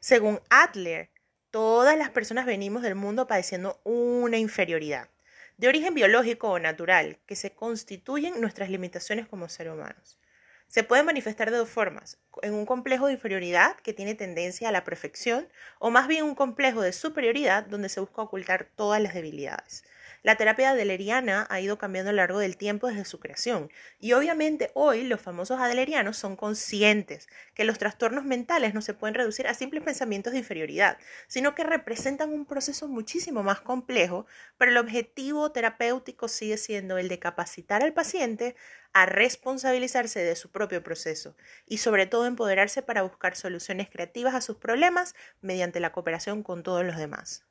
Según 0.00 0.40
Adler, 0.50 1.10
Todas 1.52 1.98
las 1.98 2.08
personas 2.08 2.46
venimos 2.46 2.80
del 2.80 2.94
mundo 2.94 3.26
padeciendo 3.26 3.78
una 3.84 4.38
inferioridad, 4.38 5.10
de 5.58 5.68
origen 5.68 5.92
biológico 5.92 6.48
o 6.48 6.58
natural, 6.58 7.18
que 7.26 7.36
se 7.36 7.50
constituyen 7.50 8.40
nuestras 8.40 8.70
limitaciones 8.70 9.28
como 9.28 9.50
seres 9.50 9.74
humanos. 9.74 10.18
Se 10.66 10.82
puede 10.82 11.02
manifestar 11.02 11.50
de 11.50 11.58
dos 11.58 11.68
formas, 11.68 12.16
en 12.40 12.54
un 12.54 12.64
complejo 12.64 13.06
de 13.06 13.12
inferioridad 13.12 13.76
que 13.80 13.92
tiene 13.92 14.14
tendencia 14.14 14.70
a 14.70 14.72
la 14.72 14.82
perfección 14.82 15.46
o 15.78 15.90
más 15.90 16.08
bien 16.08 16.24
un 16.24 16.34
complejo 16.34 16.80
de 16.80 16.94
superioridad 16.94 17.66
donde 17.66 17.90
se 17.90 18.00
busca 18.00 18.22
ocultar 18.22 18.70
todas 18.74 19.02
las 19.02 19.12
debilidades. 19.12 19.84
La 20.24 20.36
terapia 20.36 20.70
adeleriana 20.70 21.48
ha 21.50 21.60
ido 21.60 21.78
cambiando 21.78 22.10
a 22.10 22.12
lo 22.12 22.18
largo 22.18 22.38
del 22.38 22.56
tiempo 22.56 22.86
desde 22.86 23.04
su 23.04 23.18
creación 23.18 23.72
y 23.98 24.12
obviamente 24.12 24.70
hoy 24.74 25.02
los 25.02 25.20
famosos 25.20 25.58
adelerianos 25.58 26.16
son 26.16 26.36
conscientes 26.36 27.26
que 27.54 27.64
los 27.64 27.78
trastornos 27.78 28.24
mentales 28.24 28.72
no 28.72 28.82
se 28.82 28.94
pueden 28.94 29.16
reducir 29.16 29.48
a 29.48 29.54
simples 29.54 29.82
pensamientos 29.82 30.32
de 30.32 30.38
inferioridad, 30.38 30.96
sino 31.26 31.56
que 31.56 31.64
representan 31.64 32.32
un 32.32 32.46
proceso 32.46 32.86
muchísimo 32.86 33.42
más 33.42 33.62
complejo, 33.62 34.26
pero 34.58 34.70
el 34.70 34.78
objetivo 34.78 35.50
terapéutico 35.50 36.28
sigue 36.28 36.56
siendo 36.56 36.98
el 36.98 37.08
de 37.08 37.18
capacitar 37.18 37.82
al 37.82 37.92
paciente 37.92 38.54
a 38.92 39.06
responsabilizarse 39.06 40.20
de 40.20 40.36
su 40.36 40.52
propio 40.52 40.84
proceso 40.84 41.36
y 41.66 41.78
sobre 41.78 42.06
todo 42.06 42.26
empoderarse 42.26 42.82
para 42.82 43.02
buscar 43.02 43.34
soluciones 43.34 43.90
creativas 43.90 44.36
a 44.36 44.40
sus 44.40 44.56
problemas 44.58 45.16
mediante 45.40 45.80
la 45.80 45.90
cooperación 45.90 46.44
con 46.44 46.62
todos 46.62 46.84
los 46.84 46.96
demás. 46.96 47.44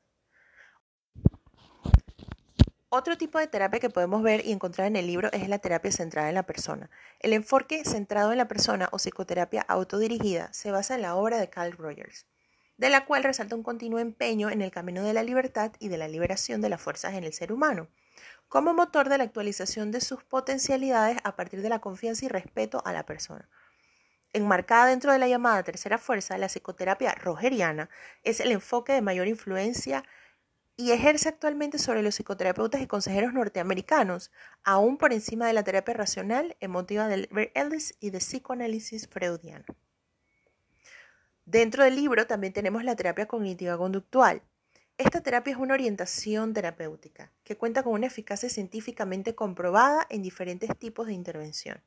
Otro 2.94 3.18
tipo 3.18 3.40
de 3.40 3.48
terapia 3.48 3.80
que 3.80 3.90
podemos 3.90 4.22
ver 4.22 4.46
y 4.46 4.52
encontrar 4.52 4.86
en 4.86 4.98
el 4.98 5.08
libro 5.08 5.32
es 5.32 5.48
la 5.48 5.60
terapia 5.60 5.94
centrada 5.94 6.28
en 6.28 6.36
la 6.36 6.44
persona. 6.44 6.90
El 7.22 7.32
enfoque 7.32 7.86
centrado 7.86 8.34
en 8.34 8.38
la 8.38 8.50
persona 8.50 8.90
o 8.92 8.98
psicoterapia 8.98 9.62
autodirigida 9.62 10.52
se 10.52 10.72
basa 10.72 10.96
en 10.96 11.04
la 11.04 11.16
obra 11.16 11.38
de 11.38 11.50
Carl 11.50 11.72
Rogers, 11.72 12.26
de 12.76 12.90
la 12.90 13.06
cual 13.06 13.24
resalta 13.24 13.56
un 13.56 13.64
continuo 13.64 14.00
empeño 14.00 14.50
en 14.50 14.62
el 14.62 14.72
camino 14.72 15.04
de 15.04 15.14
la 15.14 15.24
libertad 15.24 15.72
y 15.80 15.88
de 15.88 15.98
la 15.98 16.10
liberación 16.10 16.60
de 16.60 16.68
las 16.68 16.82
fuerzas 16.82 17.14
en 17.14 17.24
el 17.24 17.32
ser 17.32 17.54
humano, 17.54 17.88
como 18.50 18.74
motor 18.74 19.08
de 19.08 19.20
la 19.20 19.24
actualización 19.24 19.92
de 19.92 20.02
sus 20.02 20.26
potencialidades 20.26 21.18
a 21.24 21.38
partir 21.38 21.62
de 21.62 21.70
la 21.70 21.80
confianza 21.80 22.26
y 22.26 22.28
respeto 22.28 22.82
a 22.84 22.92
la 22.92 23.06
persona. 23.06 23.48
Enmarcada 24.34 24.88
dentro 24.88 25.14
de 25.14 25.20
la 25.20 25.30
llamada 25.30 25.64
tercera 25.64 25.98
fuerza, 25.98 26.38
la 26.38 26.50
psicoterapia 26.50 27.16
rogeriana 27.16 27.90
es 28.24 28.42
el 28.42 28.52
enfoque 28.52 28.92
de 28.92 29.02
mayor 29.02 29.30
influencia 29.30 30.04
y 30.78 30.92
ejerce 30.92 31.30
actualmente 31.30 31.78
sobre 31.78 32.02
los 32.02 32.16
psicoterapeutas 32.16 32.82
y 32.82 32.88
consejeros 32.88 33.34
norteamericanos, 33.34 34.32
aún 34.64 34.98
por 34.98 35.14
encima 35.14 35.48
de 35.48 35.54
la 35.54 35.64
terapia 35.64 35.94
racional, 35.94 36.56
emotiva 36.60 37.08
del 37.08 37.30
Ellis 37.54 37.96
y 38.00 38.10
de 38.10 38.20
psicoanálisis 38.20 39.08
freudiano. 39.08 39.66
Dentro 41.46 41.84
del 41.84 41.96
libro 41.96 42.28
también 42.28 42.54
tenemos 42.54 42.84
la 42.84 42.96
terapia 42.96 43.28
cognitiva 43.28 43.78
conductual. 43.78 44.42
Esta 44.98 45.22
terapia 45.22 45.54
es 45.54 45.60
una 45.60 45.74
orientación 45.74 46.54
terapéutica 46.54 47.32
que 47.44 47.58
cuenta 47.58 47.84
con 47.84 47.94
una 47.94 48.08
eficacia 48.08 48.50
científicamente 48.50 49.36
comprobada 49.36 50.06
en 50.10 50.22
diferentes 50.22 50.78
tipos 50.78 51.08
de 51.08 51.14
intervención. 51.14 51.82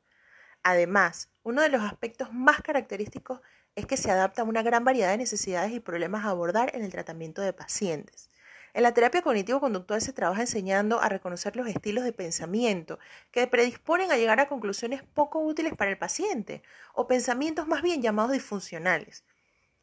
Además, 0.63 1.29
uno 1.43 1.61
de 1.61 1.69
los 1.69 1.81
aspectos 1.81 2.33
más 2.33 2.61
característicos 2.61 3.39
es 3.75 3.85
que 3.85 3.97
se 3.97 4.11
adapta 4.11 4.41
a 4.41 4.45
una 4.45 4.63
gran 4.63 4.83
variedad 4.83 5.11
de 5.11 5.17
necesidades 5.17 5.71
y 5.71 5.79
problemas 5.79 6.25
a 6.25 6.29
abordar 6.29 6.75
en 6.75 6.83
el 6.83 6.91
tratamiento 6.91 7.41
de 7.41 7.53
pacientes. 7.53 8.29
En 8.75 8.83
la 8.83 8.93
terapia 8.93 9.21
cognitivo-conductual 9.21 10.01
se 10.01 10.11
trabaja 10.11 10.41
enseñando 10.41 10.99
a 10.99 11.07
reconocer 11.07 11.55
los 11.55 11.65
estilos 11.65 12.03
de 12.03 12.11
pensamiento 12.11 12.99
que 13.31 13.47
predisponen 13.47 14.11
a 14.11 14.17
llegar 14.17 14.41
a 14.41 14.49
conclusiones 14.49 15.01
poco 15.01 15.39
útiles 15.39 15.73
para 15.73 15.91
el 15.91 15.97
paciente 15.97 16.61
o 16.93 17.07
pensamientos 17.07 17.69
más 17.69 17.81
bien 17.81 18.01
llamados 18.01 18.33
disfuncionales. 18.33 19.23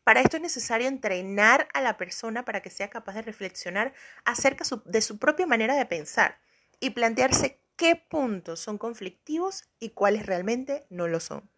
Para 0.04 0.20
esto 0.20 0.36
es 0.36 0.42
necesario 0.42 0.88
entrenar 0.88 1.68
a 1.72 1.80
la 1.80 1.96
persona 1.96 2.44
para 2.44 2.60
que 2.60 2.68
sea 2.68 2.90
capaz 2.90 3.14
de 3.14 3.22
reflexionar 3.22 3.94
acerca 4.26 4.62
de 4.84 5.00
su 5.00 5.18
propia 5.18 5.46
manera 5.46 5.74
de 5.74 5.86
pensar 5.86 6.38
y 6.78 6.90
plantearse 6.90 7.62
qué 7.76 7.96
puntos 7.96 8.60
son 8.60 8.76
conflictivos 8.76 9.70
y 9.80 9.92
cuáles 9.94 10.26
realmente 10.26 10.84
no 10.90 11.08
lo 11.08 11.18
son. 11.18 11.48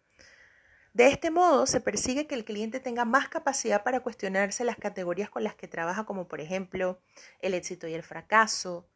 De 0.95 1.07
este 1.07 1.29
modo, 1.29 1.65
se 1.65 1.81
persigue 1.81 2.25
que 2.25 2.35
el 2.35 2.45
cliente 2.45 2.79
tenga 2.79 3.03
más 3.03 3.27
capacidad 3.27 3.83
para 3.83 3.99
cuestionarse 3.99 4.63
las 4.63 4.77
categorías 4.77 5.29
con 5.29 5.43
las 5.43 5.53
que 5.53 5.67
trabaja, 5.67 6.05
como 6.05 6.29
por 6.29 6.39
ejemplo 6.39 7.01
el 7.41 7.53
éxito 7.53 7.85
y 7.89 7.93
el 7.93 8.01
fracaso, 8.01 8.87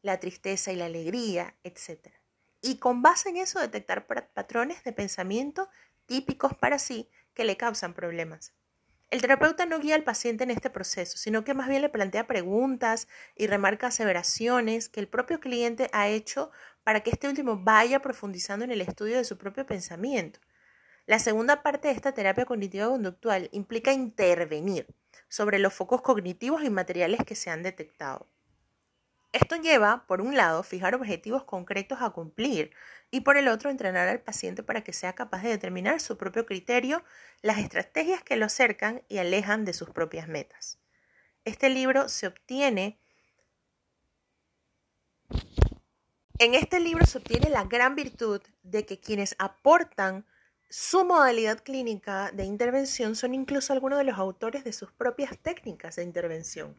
la 0.00 0.18
tristeza 0.18 0.72
y 0.72 0.76
la 0.76 0.86
alegría, 0.86 1.54
etc. 1.62 2.08
Y 2.62 2.78
con 2.78 3.02
base 3.02 3.28
en 3.28 3.36
eso 3.36 3.60
detectar 3.60 4.06
patrones 4.32 4.82
de 4.82 4.94
pensamiento 4.94 5.68
típicos 6.06 6.54
para 6.54 6.78
sí 6.78 7.10
que 7.34 7.44
le 7.44 7.58
causan 7.58 7.92
problemas. 7.92 8.54
El 9.10 9.20
terapeuta 9.20 9.66
no 9.66 9.78
guía 9.78 9.94
al 9.94 10.04
paciente 10.04 10.44
en 10.44 10.50
este 10.50 10.70
proceso, 10.70 11.18
sino 11.18 11.44
que 11.44 11.52
más 11.52 11.68
bien 11.68 11.82
le 11.82 11.90
plantea 11.90 12.26
preguntas 12.26 13.08
y 13.34 13.46
remarca 13.46 13.88
aseveraciones 13.88 14.88
que 14.88 15.00
el 15.00 15.08
propio 15.08 15.38
cliente 15.38 15.90
ha 15.92 16.08
hecho 16.08 16.50
para 16.82 17.00
que 17.00 17.10
este 17.10 17.28
último 17.28 17.58
vaya 17.58 18.00
profundizando 18.00 18.64
en 18.64 18.70
el 18.70 18.80
estudio 18.80 19.18
de 19.18 19.24
su 19.24 19.36
propio 19.36 19.66
pensamiento. 19.66 20.40
La 21.06 21.20
segunda 21.20 21.62
parte 21.62 21.88
de 21.88 21.94
esta 21.94 22.12
terapia 22.12 22.44
cognitiva 22.46 22.88
conductual 22.88 23.48
implica 23.52 23.92
intervenir 23.92 24.88
sobre 25.28 25.60
los 25.60 25.72
focos 25.72 26.02
cognitivos 26.02 26.64
y 26.64 26.70
materiales 26.70 27.20
que 27.24 27.36
se 27.36 27.48
han 27.48 27.62
detectado. 27.62 28.26
Esto 29.32 29.54
lleva, 29.56 30.04
por 30.06 30.20
un 30.20 30.36
lado, 30.36 30.62
fijar 30.64 30.94
objetivos 30.94 31.44
concretos 31.44 31.98
a 32.00 32.10
cumplir 32.10 32.72
y 33.10 33.20
por 33.20 33.36
el 33.36 33.46
otro, 33.46 33.70
entrenar 33.70 34.08
al 34.08 34.20
paciente 34.20 34.64
para 34.64 34.82
que 34.82 34.92
sea 34.92 35.14
capaz 35.14 35.42
de 35.42 35.50
determinar 35.50 36.00
su 36.00 36.16
propio 36.16 36.44
criterio, 36.44 37.04
las 37.42 37.58
estrategias 37.58 38.24
que 38.24 38.36
lo 38.36 38.46
acercan 38.46 39.02
y 39.08 39.18
alejan 39.18 39.64
de 39.64 39.74
sus 39.74 39.90
propias 39.90 40.26
metas. 40.26 40.80
Este 41.44 41.68
libro 41.70 42.08
se 42.08 42.26
obtiene 42.26 42.98
en 46.38 46.54
este 46.54 46.80
libro 46.80 47.06
se 47.06 47.18
obtiene 47.18 47.48
la 47.48 47.64
gran 47.64 47.94
virtud 47.94 48.42
de 48.62 48.84
que 48.84 49.00
quienes 49.00 49.36
aportan 49.38 50.26
su 50.68 51.04
modalidad 51.04 51.62
clínica 51.62 52.32
de 52.32 52.44
intervención 52.44 53.14
son 53.14 53.34
incluso 53.34 53.72
algunos 53.72 53.98
de 53.98 54.04
los 54.04 54.18
autores 54.18 54.64
de 54.64 54.72
sus 54.72 54.90
propias 54.92 55.38
técnicas 55.38 55.96
de 55.96 56.02
intervención. 56.02 56.76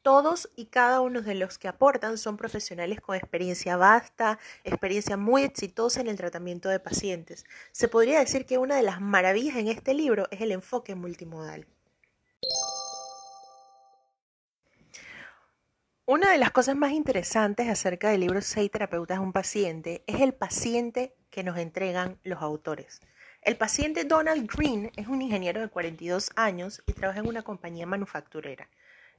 Todos 0.00 0.48
y 0.56 0.66
cada 0.66 1.00
uno 1.00 1.20
de 1.20 1.34
los 1.34 1.58
que 1.58 1.68
aportan 1.68 2.16
son 2.16 2.38
profesionales 2.38 3.02
con 3.02 3.16
experiencia 3.16 3.76
vasta, 3.76 4.38
experiencia 4.64 5.18
muy 5.18 5.42
exitosa 5.42 6.00
en 6.00 6.06
el 6.06 6.16
tratamiento 6.16 6.70
de 6.70 6.80
pacientes. 6.80 7.44
Se 7.72 7.88
podría 7.88 8.20
decir 8.20 8.46
que 8.46 8.56
una 8.56 8.76
de 8.76 8.82
las 8.82 9.02
maravillas 9.02 9.56
en 9.56 9.68
este 9.68 9.92
libro 9.92 10.26
es 10.30 10.40
el 10.40 10.52
enfoque 10.52 10.94
multimodal. 10.94 11.66
Una 16.06 16.32
de 16.32 16.38
las 16.38 16.52
cosas 16.52 16.74
más 16.74 16.92
interesantes 16.92 17.68
acerca 17.68 18.08
del 18.08 18.20
libro 18.20 18.40
Seis 18.40 18.70
terapeutas 18.70 19.18
de 19.18 19.24
un 19.24 19.34
paciente 19.34 20.04
es 20.06 20.22
el 20.22 20.32
paciente 20.32 21.14
que 21.28 21.42
nos 21.42 21.58
entregan 21.58 22.18
los 22.22 22.40
autores. 22.40 23.02
El 23.48 23.56
paciente 23.56 24.04
Donald 24.04 24.46
Green 24.46 24.92
es 24.96 25.08
un 25.08 25.22
ingeniero 25.22 25.62
de 25.62 25.68
42 25.68 26.32
años 26.36 26.82
y 26.86 26.92
trabaja 26.92 27.20
en 27.20 27.28
una 27.28 27.40
compañía 27.40 27.86
manufacturera. 27.86 28.68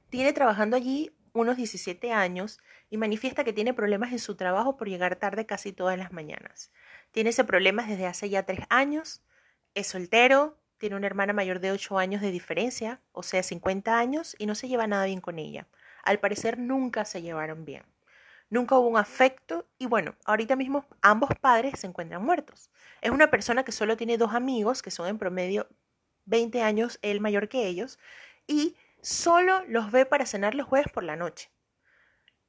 Tiene 0.08 0.32
trabajando 0.32 0.76
allí 0.76 1.10
unos 1.32 1.56
17 1.56 2.12
años 2.12 2.60
y 2.90 2.96
manifiesta 2.96 3.42
que 3.42 3.52
tiene 3.52 3.74
problemas 3.74 4.12
en 4.12 4.20
su 4.20 4.36
trabajo 4.36 4.76
por 4.76 4.88
llegar 4.88 5.16
tarde 5.16 5.46
casi 5.46 5.72
todas 5.72 5.98
las 5.98 6.12
mañanas. 6.12 6.70
Tiene 7.10 7.30
ese 7.30 7.42
problema 7.42 7.84
desde 7.84 8.06
hace 8.06 8.30
ya 8.30 8.44
tres 8.44 8.60
años, 8.68 9.20
es 9.74 9.88
soltero, 9.88 10.56
tiene 10.78 10.94
una 10.94 11.08
hermana 11.08 11.32
mayor 11.32 11.58
de 11.58 11.72
8 11.72 11.98
años 11.98 12.22
de 12.22 12.30
diferencia, 12.30 13.00
o 13.10 13.24
sea, 13.24 13.42
50 13.42 13.98
años, 13.98 14.36
y 14.38 14.46
no 14.46 14.54
se 14.54 14.68
lleva 14.68 14.86
nada 14.86 15.06
bien 15.06 15.20
con 15.20 15.40
ella. 15.40 15.66
Al 16.04 16.20
parecer 16.20 16.56
nunca 16.56 17.04
se 17.04 17.20
llevaron 17.20 17.64
bien. 17.64 17.82
Nunca 18.50 18.76
hubo 18.76 18.88
un 18.88 18.98
afecto 18.98 19.66
y 19.78 19.86
bueno, 19.86 20.16
ahorita 20.24 20.56
mismo 20.56 20.84
ambos 21.02 21.30
padres 21.40 21.80
se 21.80 21.86
encuentran 21.86 22.24
muertos. 22.24 22.70
Es 23.00 23.10
una 23.10 23.30
persona 23.30 23.64
que 23.64 23.72
solo 23.72 23.96
tiene 23.96 24.18
dos 24.18 24.34
amigos, 24.34 24.82
que 24.82 24.90
son 24.90 25.08
en 25.08 25.18
promedio 25.18 25.68
20 26.26 26.62
años 26.62 26.98
él 27.02 27.20
mayor 27.20 27.48
que 27.48 27.66
ellos, 27.66 27.98
y 28.48 28.76
solo 29.02 29.64
los 29.68 29.92
ve 29.92 30.04
para 30.06 30.26
cenar 30.26 30.54
los 30.56 30.66
jueves 30.66 30.92
por 30.92 31.04
la 31.04 31.16
noche, 31.16 31.50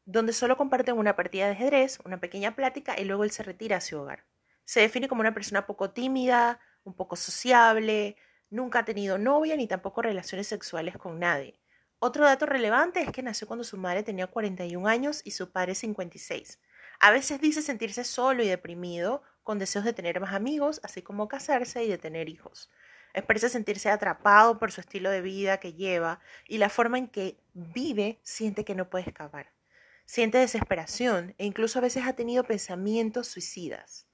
donde 0.06 0.34
solo 0.34 0.58
comparten 0.58 0.98
una 0.98 1.16
partida 1.16 1.46
de 1.46 1.54
ajedrez, 1.54 2.00
una 2.06 2.20
pequeña 2.20 2.56
plática 2.56 3.00
y 3.00 3.06
luego 3.06 3.24
él 3.24 3.32
se 3.32 3.44
retira 3.44 3.78
a 3.78 3.82
su 3.82 4.00
hogar. 4.00 4.26
Se 4.66 4.82
define 4.82 5.08
como 5.08 5.22
una 5.22 5.34
persona 5.34 5.66
poco 5.68 5.92
tímida, 5.92 6.60
un 6.84 6.96
poco 6.96 7.16
sociable, 7.16 8.18
nunca 8.50 8.80
ha 8.80 8.86
tenido 8.86 9.18
novia 9.20 9.56
ni 9.56 9.68
tampoco 9.68 10.02
relaciones 10.02 10.48
sexuales 10.48 10.98
con 10.98 11.20
nadie. 11.20 11.61
Otro 12.04 12.26
dato 12.26 12.48
relevante 12.48 13.00
es 13.04 13.12
que 13.12 13.22
nació 13.22 13.46
cuando 13.46 13.64
su 13.64 13.78
madre 13.78 14.02
tenía 14.02 14.26
41 14.26 14.88
años 14.88 15.22
y 15.24 15.30
su 15.30 15.52
padre 15.52 15.76
56. 15.76 16.60
A 17.00 17.12
veces 17.12 17.40
dice 17.40 17.62
sentirse 17.62 18.04
solo 18.04 18.42
y 18.42 18.48
deprimido, 18.48 19.22
con 19.44 19.60
deseos 19.60 19.86
de 19.86 19.94
tener 19.94 20.20
más 20.20 20.34
amigos, 20.34 20.82
así 20.82 21.04
como 21.04 21.28
casarse 21.28 21.84
y 21.84 21.90
de 21.90 22.00
tener 22.00 22.28
hijos. 22.28 22.72
Expresa 23.14 23.50
sentirse 23.50 23.92
atrapado 23.92 24.58
por 24.58 24.72
su 24.72 24.82
estilo 24.82 25.12
de 25.12 25.22
vida 25.22 25.60
que 25.60 25.74
lleva 25.74 26.20
y 26.48 26.58
la 26.58 26.70
forma 26.70 26.98
en 26.98 27.08
que 27.08 27.38
vive 27.54 28.20
siente 28.24 28.66
que 28.66 28.74
no 28.74 28.90
puede 28.90 29.08
escapar. 29.08 29.52
Siente 30.06 30.40
desesperación 30.40 31.36
e 31.38 31.46
incluso 31.46 31.78
a 31.78 31.84
veces 31.84 32.08
ha 32.08 32.14
tenido 32.14 32.44
pensamientos 32.44 33.28
suicidas. 33.28 34.08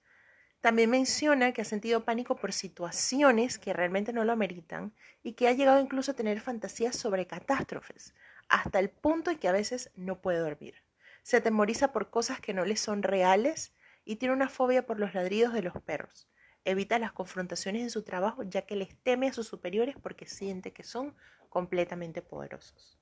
También 0.61 0.89
menciona 0.89 1.51
que 1.51 1.61
ha 1.61 1.65
sentido 1.65 2.03
pánico 2.03 2.35
por 2.35 2.51
situaciones 2.51 3.59
que 3.59 3.73
realmente 3.73 4.11
no 4.11 4.25
lo 4.25 4.33
ameritan 4.33 4.93
y 5.23 5.33
que 5.33 5.47
ha 5.47 5.53
llegado 5.53 5.79
incluso 5.79 6.11
a 6.11 6.15
tener 6.15 6.41
fantasías 6.41 6.95
sobre 6.95 7.27
catástrofes, 7.27 8.15
hasta 8.49 8.79
el 8.79 8.89
punto 8.89 9.29
en 9.29 9.37
que 9.37 9.47
a 9.47 9.51
veces 9.51 9.91
no 9.95 10.21
puede 10.21 10.39
dormir. 10.39 10.83
Se 11.21 11.37
atemoriza 11.37 11.91
por 11.91 12.09
cosas 12.09 12.41
que 12.41 12.53
no 12.53 12.65
le 12.65 12.75
son 12.75 13.03
reales 13.03 13.73
y 14.03 14.15
tiene 14.15 14.33
una 14.33 14.49
fobia 14.49 14.85
por 14.85 14.99
los 14.99 15.13
ladridos 15.13 15.53
de 15.53 15.61
los 15.61 15.79
perros. 15.81 16.27
Evita 16.65 16.97
las 16.99 17.11
confrontaciones 17.11 17.83
en 17.83 17.89
su 17.89 18.03
trabajo 18.03 18.43
ya 18.43 18.63
que 18.63 18.75
les 18.75 18.95
teme 19.03 19.27
a 19.27 19.33
sus 19.33 19.47
superiores 19.47 19.95
porque 20.01 20.25
siente 20.25 20.73
que 20.73 20.83
son 20.83 21.15
completamente 21.49 22.21
poderosos. 22.21 22.96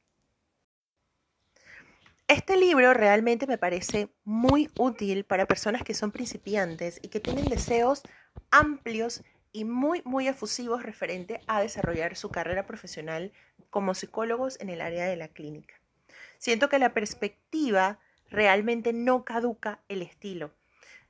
Este 2.28 2.58
libro 2.58 2.92
realmente 2.96 3.46
me 3.46 3.60
parece 3.60 4.10
muy 4.24 4.72
útil 4.80 5.26
para 5.26 5.46
personas 5.46 5.84
que 5.84 5.94
son 5.94 6.10
principiantes 6.10 7.00
y 7.04 7.10
que 7.10 7.20
tienen 7.20 7.46
deseos 7.46 8.02
amplios 8.50 9.24
y 9.52 9.64
muy, 9.64 10.02
muy 10.06 10.28
efusivos 10.28 10.82
referente 10.82 11.42
a 11.46 11.62
desarrollar 11.62 12.16
su 12.16 12.32
carrera 12.32 12.66
profesional 12.66 13.32
como 13.70 13.94
psicólogos 13.94 14.60
en 14.60 14.72
el 14.72 14.82
área 14.82 15.06
de 15.06 15.18
la 15.18 15.28
clínica. 15.28 15.76
Siento 16.40 16.68
que 16.68 16.80
la 16.80 16.96
perspectiva 16.96 18.00
realmente 18.32 18.92
no 18.92 19.24
caduca 19.24 19.84
el 19.88 20.02
estilo. 20.02 20.52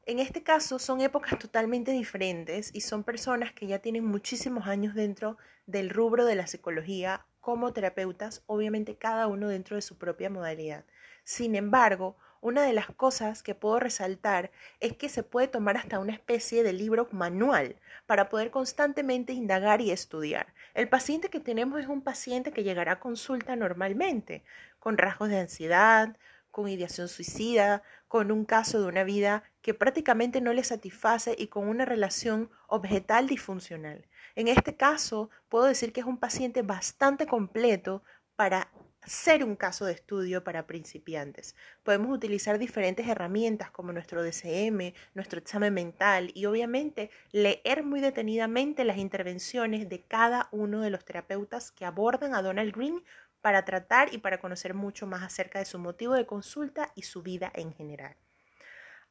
En 0.05 0.19
este 0.19 0.43
caso 0.43 0.79
son 0.79 0.99
épocas 0.99 1.39
totalmente 1.39 1.91
diferentes 1.91 2.71
y 2.73 2.81
son 2.81 3.05
personas 3.05 3.53
que 3.53 3.67
ya 3.67 3.79
tienen 3.79 4.03
muchísimos 4.05 4.67
años 4.67 4.93
dentro 4.93 5.37
del 5.65 5.89
rubro 5.89 6.25
de 6.25 6.35
la 6.35 6.45
psicología 6.45 7.25
como 7.39 7.71
terapeutas, 7.71 8.43
obviamente 8.47 8.97
cada 8.97 9.27
uno 9.27 9.47
dentro 9.47 9.77
de 9.77 9.81
su 9.81 9.97
propia 9.97 10.29
modalidad. 10.29 10.83
Sin 11.25 11.55
embargo, 11.55 12.15
una 12.39 12.61
de 12.61 12.73
las 12.73 12.85
cosas 12.91 13.41
que 13.41 13.55
puedo 13.55 13.79
resaltar 13.79 14.51
es 14.79 14.95
que 14.95 15.09
se 15.09 15.23
puede 15.23 15.47
tomar 15.47 15.77
hasta 15.77 15.97
una 15.97 16.13
especie 16.13 16.61
de 16.61 16.71
libro 16.71 17.07
manual 17.11 17.77
para 18.05 18.29
poder 18.29 18.51
constantemente 18.51 19.33
indagar 19.33 19.81
y 19.81 19.89
estudiar. 19.89 20.53
El 20.75 20.87
paciente 20.87 21.31
que 21.31 21.39
tenemos 21.39 21.81
es 21.81 21.87
un 21.87 22.03
paciente 22.03 22.51
que 22.51 22.63
llegará 22.63 22.93
a 22.93 22.99
consulta 22.99 23.55
normalmente, 23.55 24.43
con 24.77 24.99
rasgos 24.99 25.29
de 25.29 25.39
ansiedad, 25.39 26.15
con 26.51 26.69
ideación 26.69 27.07
suicida, 27.07 27.81
con 28.07 28.31
un 28.31 28.45
caso 28.45 28.79
de 28.79 28.85
una 28.85 29.03
vida 29.03 29.41
que 29.63 29.73
prácticamente 29.73 30.41
no 30.41 30.53
le 30.53 30.63
satisface 30.63 31.35
y 31.35 31.47
con 31.47 31.67
una 31.67 31.85
relación 31.85 32.51
objetal 32.67 33.25
disfuncional. 33.25 34.05
En 34.35 34.47
este 34.47 34.75
caso, 34.75 35.31
puedo 35.49 35.65
decir 35.65 35.91
que 35.91 36.01
es 36.01 36.05
un 36.05 36.19
paciente 36.19 36.61
bastante 36.61 37.25
completo 37.25 38.03
para 38.35 38.69
ser 39.05 39.43
un 39.43 39.55
caso 39.55 39.85
de 39.85 39.93
estudio 39.93 40.43
para 40.43 40.67
principiantes. 40.67 41.55
Podemos 41.83 42.11
utilizar 42.11 42.57
diferentes 42.59 43.07
herramientas 43.07 43.71
como 43.71 43.91
nuestro 43.91 44.23
DCM, 44.23 44.93
nuestro 45.13 45.39
examen 45.39 45.73
mental 45.73 46.31
y 46.33 46.45
obviamente 46.45 47.09
leer 47.31 47.83
muy 47.83 48.01
detenidamente 48.01 48.83
las 48.83 48.97
intervenciones 48.97 49.89
de 49.89 50.03
cada 50.03 50.49
uno 50.51 50.81
de 50.81 50.89
los 50.89 51.05
terapeutas 51.05 51.71
que 51.71 51.85
abordan 51.85 52.35
a 52.35 52.41
Donald 52.41 52.75
Green 52.75 53.03
para 53.41 53.63
tratar 53.63 54.13
y 54.13 54.17
para 54.17 54.39
conocer 54.39 54.73
mucho 54.73 55.05
más 55.05 55.21
acerca 55.21 55.59
de 55.59 55.65
su 55.65 55.77
motivo 55.77 56.13
de 56.13 56.25
consulta 56.25 56.91
y 56.95 57.03
su 57.03 57.21
vida 57.21 57.51
en 57.53 57.73
general. 57.73 58.15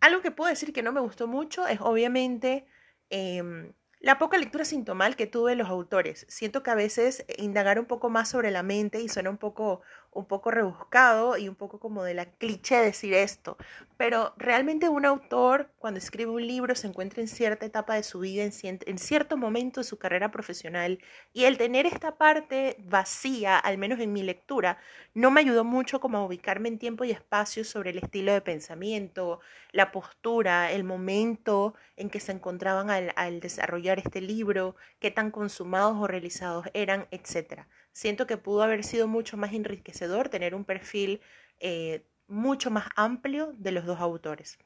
Algo 0.00 0.20
que 0.22 0.32
puedo 0.32 0.50
decir 0.50 0.72
que 0.72 0.82
no 0.82 0.92
me 0.92 1.00
gustó 1.00 1.26
mucho 1.28 1.66
es 1.66 1.80
obviamente 1.80 2.66
em, 3.10 3.72
la 4.04 4.18
poca 4.18 4.36
lectura 4.36 4.66
sintomal 4.66 5.16
que 5.16 5.26
tuve 5.26 5.54
los 5.56 5.70
autores. 5.70 6.26
Siento 6.28 6.62
que 6.62 6.70
a 6.70 6.74
veces 6.74 7.24
indagar 7.38 7.78
un 7.78 7.86
poco 7.86 8.10
más 8.10 8.28
sobre 8.28 8.50
la 8.50 8.62
mente 8.62 9.00
y 9.00 9.08
suena 9.08 9.30
un 9.30 9.38
poco, 9.38 9.80
un 10.14 10.26
poco 10.26 10.50
rebuscado 10.50 11.36
y 11.36 11.48
un 11.48 11.54
poco 11.54 11.78
como 11.78 12.04
de 12.04 12.14
la 12.14 12.26
cliché 12.26 12.76
decir 12.76 13.14
esto. 13.14 13.56
Pero 13.96 14.34
realmente 14.36 14.88
un 14.88 15.04
autor 15.04 15.70
cuando 15.78 15.98
escribe 15.98 16.30
un 16.30 16.46
libro 16.46 16.74
se 16.74 16.88
encuentra 16.88 17.20
en 17.20 17.28
cierta 17.28 17.66
etapa 17.66 17.94
de 17.94 18.02
su 18.02 18.20
vida, 18.20 18.42
en, 18.42 18.98
cierto 18.98 19.36
momento 19.36 19.80
de 19.80 19.84
su 19.84 19.98
carrera 19.98 20.30
profesional. 20.30 20.98
Y 21.32 21.44
el 21.44 21.58
tener 21.58 21.86
esta 21.86 22.16
parte 22.16 22.76
vacía, 22.80 23.58
al 23.58 23.78
menos 23.78 24.00
en 24.00 24.12
mi 24.12 24.22
lectura, 24.22 24.78
no 25.14 25.30
me 25.30 25.40
ayudó 25.40 25.64
mucho 25.64 26.00
como 26.00 26.18
a 26.18 26.24
ubicarme 26.24 26.68
en 26.68 26.78
tiempo 26.78 27.04
y 27.04 27.12
espacio 27.12 27.64
sobre 27.64 27.90
el 27.90 27.98
estilo 27.98 28.32
de 28.32 28.40
pensamiento, 28.40 29.40
la 29.72 29.92
postura, 29.92 30.72
el 30.72 30.82
momento 30.84 31.74
en 31.96 32.10
que 32.10 32.20
se 32.20 32.32
encontraban 32.32 32.90
al, 32.90 33.12
al 33.16 33.40
desarrollar 33.40 33.98
este 33.98 34.20
libro, 34.20 34.74
qué 34.98 35.10
tan 35.10 35.30
consumados 35.30 35.96
o 35.98 36.06
realizados 36.06 36.66
eran, 36.74 37.06
etc. 37.10 37.66
Siento 37.94 38.26
que 38.26 38.36
pudo 38.36 38.64
haber 38.64 38.82
sido 38.82 39.06
mucho 39.06 39.36
más 39.36 39.52
enriquecedor 39.52 40.28
tener 40.28 40.56
un 40.56 40.64
perfil 40.64 41.20
eh, 41.60 42.04
mucho 42.26 42.70
más 42.70 42.88
amplio 42.96 43.54
de 43.56 43.70
los 43.70 43.86
dos 43.86 44.00
autores. 44.00 44.58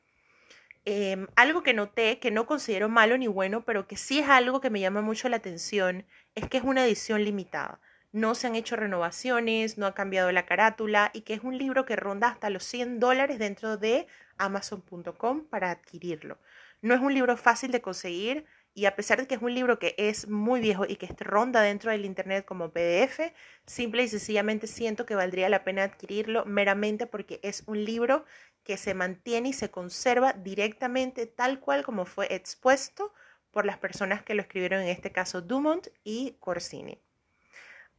Em, 0.87 1.27
algo 1.37 1.63
que 1.63 1.75
noté, 1.75 2.19
que 2.21 2.31
no 2.31 2.47
considero 2.47 2.89
malo 2.89 3.19
ni 3.19 3.27
bueno, 3.27 3.67
pero 3.67 3.87
que 3.87 3.99
sí 3.99 4.21
es 4.21 4.29
algo 4.31 4.63
que 4.63 4.71
me 4.71 4.81
llama 4.81 5.03
mucho 5.03 5.29
la 5.29 5.37
atención, 5.37 6.07
es 6.35 6.49
que 6.49 6.57
es 6.57 6.65
una 6.65 6.87
edición 6.87 7.23
limitada. 7.23 7.81
No 8.13 8.35
se 8.35 8.47
han 8.47 8.57
hecho 8.57 8.77
renovaciones, 8.77 9.77
no 9.77 9.85
ha 9.85 9.95
cambiado 9.95 10.33
la 10.33 10.47
carátula 10.47 11.11
y 11.13 11.21
que 11.21 11.35
es 11.35 11.45
un 11.45 11.59
libro 11.59 11.85
que 11.85 11.97
ronda 11.97 12.29
hasta 12.29 12.49
los 12.49 12.65
100 12.65 12.99
dólares 12.99 13.39
dentro 13.39 13.77
de 13.77 14.07
amazon.com 14.39 15.45
para 15.45 15.71
adquirirlo. 15.71 16.39
No 16.81 16.95
es 16.95 17.01
un 17.03 17.13
libro 17.13 17.37
fácil 17.37 17.73
de 17.73 17.83
conseguir, 17.83 18.47
y 18.79 18.87
a 18.87 18.95
pesar 18.95 19.19
de 19.19 19.27
que 19.27 19.35
es 19.35 19.43
un 19.43 19.53
libro 19.53 19.81
que 19.81 19.97
es 19.99 20.29
muy 20.29 20.61
viejo 20.61 20.85
y 20.89 20.95
que 20.95 21.09
ronda 21.19 21.63
dentro 21.63 21.91
del 21.91 22.05
Internet 22.05 22.45
como 22.45 22.71
PDF, 22.71 23.33
simple 23.67 24.05
y 24.05 24.09
sencillamente 24.09 24.69
siento 24.69 25.05
que 25.05 25.17
valdría 25.17 25.49
la 25.49 25.65
pena 25.65 25.83
adquirirlo 25.83 26.45
meramente 26.45 27.09
porque 27.09 27.41
es 27.43 27.65
un 27.67 27.85
libro 27.85 28.25
que 28.63 28.77
se 28.77 28.95
mantiene 28.95 29.49
y 29.49 29.53
se 29.53 29.73
conserva 29.73 30.33
directamente 30.33 31.27
tal 31.27 31.59
cual 31.59 31.85
como 31.85 32.05
fue 32.05 32.33
expuesto 32.33 33.13
por 33.51 33.67
las 33.67 33.79
personas 33.79 34.23
que 34.23 34.35
lo 34.35 34.43
escribieron, 34.43 34.83
en 34.83 34.91
este 34.91 35.11
caso 35.11 35.43
Dumont 35.43 35.89
y 36.05 36.37
Corsini. 36.39 37.03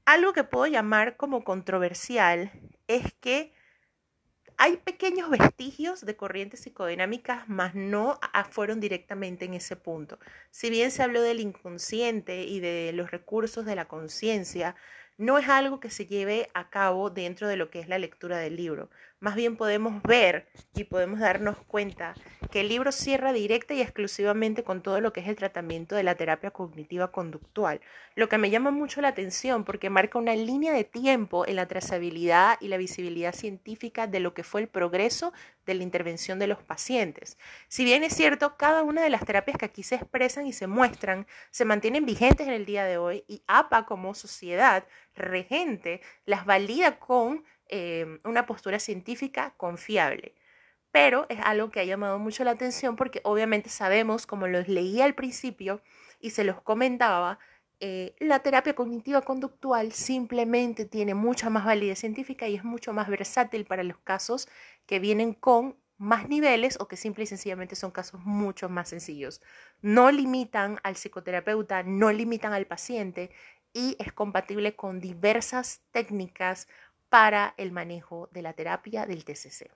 Algo 0.05 0.31
que 0.31 0.45
puedo 0.45 0.67
llamar 0.67 1.17
como 1.17 1.43
controversial 1.43 2.53
es 2.87 3.11
que 3.19 3.51
hay 4.61 4.75
pequeños 4.75 5.29
vestigios 5.29 6.05
de 6.05 6.17
corrientes 6.17 6.59
psicodinámicas, 6.59 7.47
mas 7.47 7.75
no 7.75 8.19
fueron 8.51 8.81
directamente 8.81 9.45
en 9.45 9.53
ese 9.53 9.77
punto. 9.77 10.19
Si 10.51 10.69
bien 10.69 10.91
se 10.91 11.01
habló 11.01 11.21
del 11.21 11.39
inconsciente 11.39 12.43
y 12.43 12.59
de 12.59 12.91
los 12.93 13.09
recursos 13.09 13.63
de 13.65 13.77
la 13.77 13.87
conciencia, 13.87 14.75
no 15.17 15.37
es 15.37 15.47
algo 15.47 15.79
que 15.79 15.89
se 15.89 16.07
lleve 16.07 16.49
a 16.53 16.69
cabo 16.69 17.09
dentro 17.09 17.47
de 17.47 17.55
lo 17.55 17.69
que 17.69 17.79
es 17.79 17.87
la 17.87 17.99
lectura 17.99 18.37
del 18.37 18.57
libro. 18.57 18.89
Más 19.21 19.36
bien 19.36 19.58
podemos 19.58 20.01
ver 20.03 20.47
y 20.73 20.86
podemos 20.86 21.19
darnos 21.19 21.58
cuenta 21.67 22.15
que 22.51 22.62
el 22.62 22.69
libro 22.69 22.93
cierra 22.93 23.34
directa 23.34 23.73
y 23.73 23.82
exclusivamente 23.82 24.63
con 24.63 24.82
todo 24.82 25.01
lo 25.01 25.12
que 25.12 25.19
es 25.19 25.27
el 25.27 25.36
tratamiento 25.36 25.93
de 25.95 26.03
la 26.03 26.15
terapia 26.15 26.51
cognitiva 26.51 27.12
conductual, 27.12 27.82
lo 28.15 28.29
que 28.29 28.38
me 28.38 28.49
llama 28.49 28.71
mucho 28.71 29.01
la 29.01 29.10
atención 29.10 29.65
porque 29.65 29.89
marca 29.89 30.17
una 30.17 30.36
línea 30.36 30.71
de 30.71 30.86
tiempo 30.86 31.45
en 31.45 31.58
la 31.58 31.67
trazabilidad 31.67 32.58
y 32.62 32.69
la 32.69 32.77
visibilidad 32.77 33.36
científica 33.36 34.08
de 34.08 34.21
lo 34.21 34.34
que 34.34 34.45
fue 34.45 34.62
el 34.62 34.69
progreso 34.69 35.34
de 35.65 35.73
la 35.73 35.84
intervención 35.84 36.39
de 36.39 36.47
los 36.47 36.63
pacientes. 36.63 37.38
Si 37.67 37.84
bien 37.84 38.03
es 38.03 38.15
cierto, 38.15 38.55
cada 38.55 38.84
una 38.84 39.03
de 39.03 39.10
las 39.10 39.25
terapias 39.25 39.58
que 39.58 39.65
aquí 39.65 39.84
se 39.84 39.95
expresan 39.95 40.47
y 40.47 40.53
se 40.53 40.67
muestran 40.67 41.27
se 41.51 41.65
mantienen 41.65 42.05
vigentes 42.05 42.47
en 42.47 42.53
el 42.53 42.65
día 42.65 42.86
de 42.86 42.97
hoy 42.97 43.25
y 43.27 43.43
APA 43.47 43.86
como 43.86 44.13
sociedad 44.13 44.86
regente 45.13 45.99
las 46.25 46.45
valida 46.45 46.99
con 46.99 47.43
eh, 47.69 48.19
una 48.23 48.45
postura 48.45 48.79
científica 48.79 49.53
confiable. 49.58 50.36
Pero 50.91 51.27
es 51.29 51.39
algo 51.43 51.69
que 51.69 51.79
ha 51.79 51.84
llamado 51.84 52.19
mucho 52.19 52.43
la 52.43 52.51
atención 52.51 52.95
porque 52.95 53.21
obviamente 53.23 53.69
sabemos, 53.69 54.25
como 54.25 54.47
los 54.47 54.67
leí 54.67 55.01
al 55.01 55.15
principio 55.15 55.82
y 56.19 56.32
se 56.32 56.43
los 56.43 56.62
comentaba, 56.62 57.39
eh, 57.79 58.15
la 58.19 58.39
terapia 58.39 58.75
cognitiva 58.75 59.21
conductual 59.21 59.93
simplemente 59.93 60.86
tiene 60.86 61.13
mucha 61.13 61.49
más 61.49 61.63
validez 61.65 61.99
científica 61.99 62.47
y 62.47 62.55
es 62.55 62.63
mucho 62.63 62.91
más 62.91 63.08
versátil 63.08 63.65
para 63.65 63.84
los 63.84 63.97
casos 63.99 64.49
que 64.86 64.99
vienen 64.99 65.34
con 65.34 65.77
más 65.97 66.27
niveles 66.27 66.77
o 66.79 66.88
que 66.88 66.97
simple 66.97 67.25
y 67.25 67.27
sencillamente 67.27 67.75
son 67.75 67.91
casos 67.91 68.21
mucho 68.25 68.67
más 68.67 68.89
sencillos. 68.89 69.41
No 69.82 70.12
limitan 70.12 70.79
al 70.84 70.95
psicoterapeuta, 70.95 71.84
no 71.84 72.12
limitan 72.12 72.53
al 72.53 72.67
paciente 72.67 73.32
y 73.73 73.95
es 73.99 74.12
compatible 74.12 74.75
con 74.75 74.99
diversas 74.99 75.82
técnicas 75.91 76.67
para 77.09 77.53
el 77.57 77.71
manejo 77.71 78.29
de 78.31 78.41
la 78.41 78.53
terapia 78.53 79.05
del 79.05 79.25
TCC. 79.25 79.71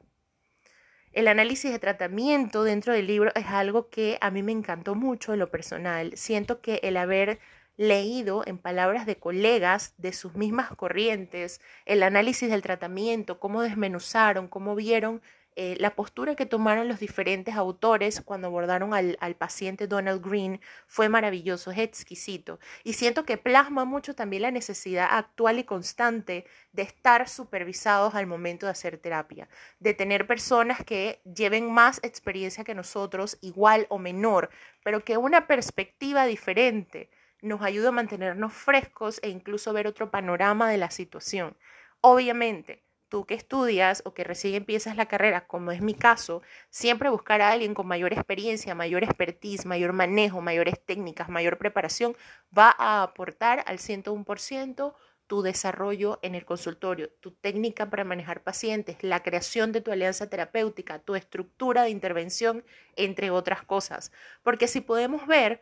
El 1.12 1.28
análisis 1.28 1.72
de 1.72 1.78
tratamiento 1.78 2.64
dentro 2.64 2.94
del 2.94 3.06
libro 3.06 3.32
es 3.36 3.46
algo 3.46 3.90
que 3.90 4.18
a 4.22 4.32
mí 4.32 4.42
me 4.42 4.52
encantó 4.52 4.96
mucho 4.96 5.34
en 5.34 5.40
lo 5.40 5.52
personal. 5.52 6.14
Siento 6.16 6.62
que 6.62 6.80
el 6.84 6.98
haber 6.98 7.40
leído 7.78 8.44
en 8.46 8.58
palabras 8.58 9.06
de 9.06 9.18
colegas 9.18 9.94
de 9.98 10.14
sus 10.14 10.36
mismas 10.36 10.70
corrientes 10.76 11.62
el 11.86 12.04
análisis 12.04 12.50
del 12.50 12.62
tratamiento, 12.62 13.40
cómo 13.40 13.62
desmenuzaron, 13.62 14.48
cómo 14.48 14.76
vieron 14.76 15.22
eh, 15.56 15.76
la 15.80 15.96
postura 15.96 16.36
que 16.36 16.46
tomaron 16.46 16.88
los 16.88 17.00
diferentes 17.00 17.56
autores 17.56 18.22
cuando 18.22 18.48
abordaron 18.48 18.94
al, 18.94 19.18
al, 19.20 19.36
paciente 19.36 19.88
Donald 19.88 20.26
Green 20.26 20.62
fue 20.88 21.10
maravilloso, 21.10 21.72
es 21.72 21.78
exquisito. 21.80 22.60
Y 22.84 22.94
siento 22.94 23.26
que 23.26 23.38
plasma 23.38 23.86
mucho 23.86 24.16
también 24.16 24.44
la 24.44 24.52
necesidad 24.52 25.08
actual 25.12 25.60
y 25.60 25.64
constante 25.64 26.46
de 26.72 26.82
estar 26.82 27.28
supervisados 27.30 28.16
al 28.16 28.28
momento 28.28 28.66
de 28.66 28.72
hacer 28.72 28.98
terapia, 28.98 29.48
de 29.80 29.94
tener 29.94 30.28
personas 30.28 30.84
que 30.84 31.22
lleven 31.24 31.72
más 31.72 32.00
experiencia 32.04 32.64
que 32.64 32.76
nosotros, 32.76 33.38
igual 33.42 33.86
o 33.90 34.00
menor, 34.00 34.50
pero 34.84 35.04
que 35.04 35.18
una 35.18 35.48
perspectiva 35.48 36.26
diferente 36.26 37.10
nos 37.42 37.62
ayude 37.62 37.90
a 37.90 37.92
mantenernos 37.92 38.54
frescos 38.54 39.20
e 39.22 39.30
incluso 39.30 39.74
ver 39.74 39.86
otro 39.86 40.10
panorama 40.10 40.70
de 40.70 40.78
la 40.78 40.90
situación. 40.90 41.58
Obviamente, 42.02 42.84
tú 43.14 43.26
que 43.26 43.36
estudias 43.36 44.02
o 44.06 44.16
que 44.16 44.24
recién 44.24 44.56
empiezas 44.56 44.98
la 44.98 45.06
carrera, 45.06 45.46
como 45.46 45.72
es 45.72 45.82
mi 45.82 45.94
caso, 45.94 46.42
siempre 46.72 47.12
buscar 47.12 47.42
a 47.42 47.52
alguien 47.52 47.76
con 47.76 47.86
mayor 47.86 48.12
experiencia, 48.12 48.74
mayor 48.74 49.04
expertise, 49.04 49.68
mayor 49.68 49.94
manejo, 49.94 50.42
mayores 50.42 50.84
técnicas, 50.84 51.30
mayor 51.30 51.60
preparación, 51.60 52.18
va 52.58 52.76
a 52.76 53.04
aportar 53.04 53.64
al 53.68 53.78
101% 53.78 54.96
tu 55.28 55.44
desarrollo 55.44 56.18
en 56.24 56.34
el 56.34 56.44
consultorio, 56.44 57.12
tu 57.20 57.30
técnica 57.30 57.88
para 57.88 58.04
manejar 58.04 58.42
pacientes, 58.42 58.98
la 59.02 59.22
creación 59.22 59.72
de 59.74 59.82
tu 59.82 59.92
alianza 59.92 60.28
terapéutica, 60.28 60.98
tu 60.98 61.14
estructura 61.14 61.84
de 61.84 61.92
intervención, 61.92 62.66
entre 62.96 63.30
otras 63.30 63.62
cosas. 63.62 64.12
Porque 64.42 64.68
si 64.68 64.82
podemos 64.82 65.28
ver, 65.28 65.62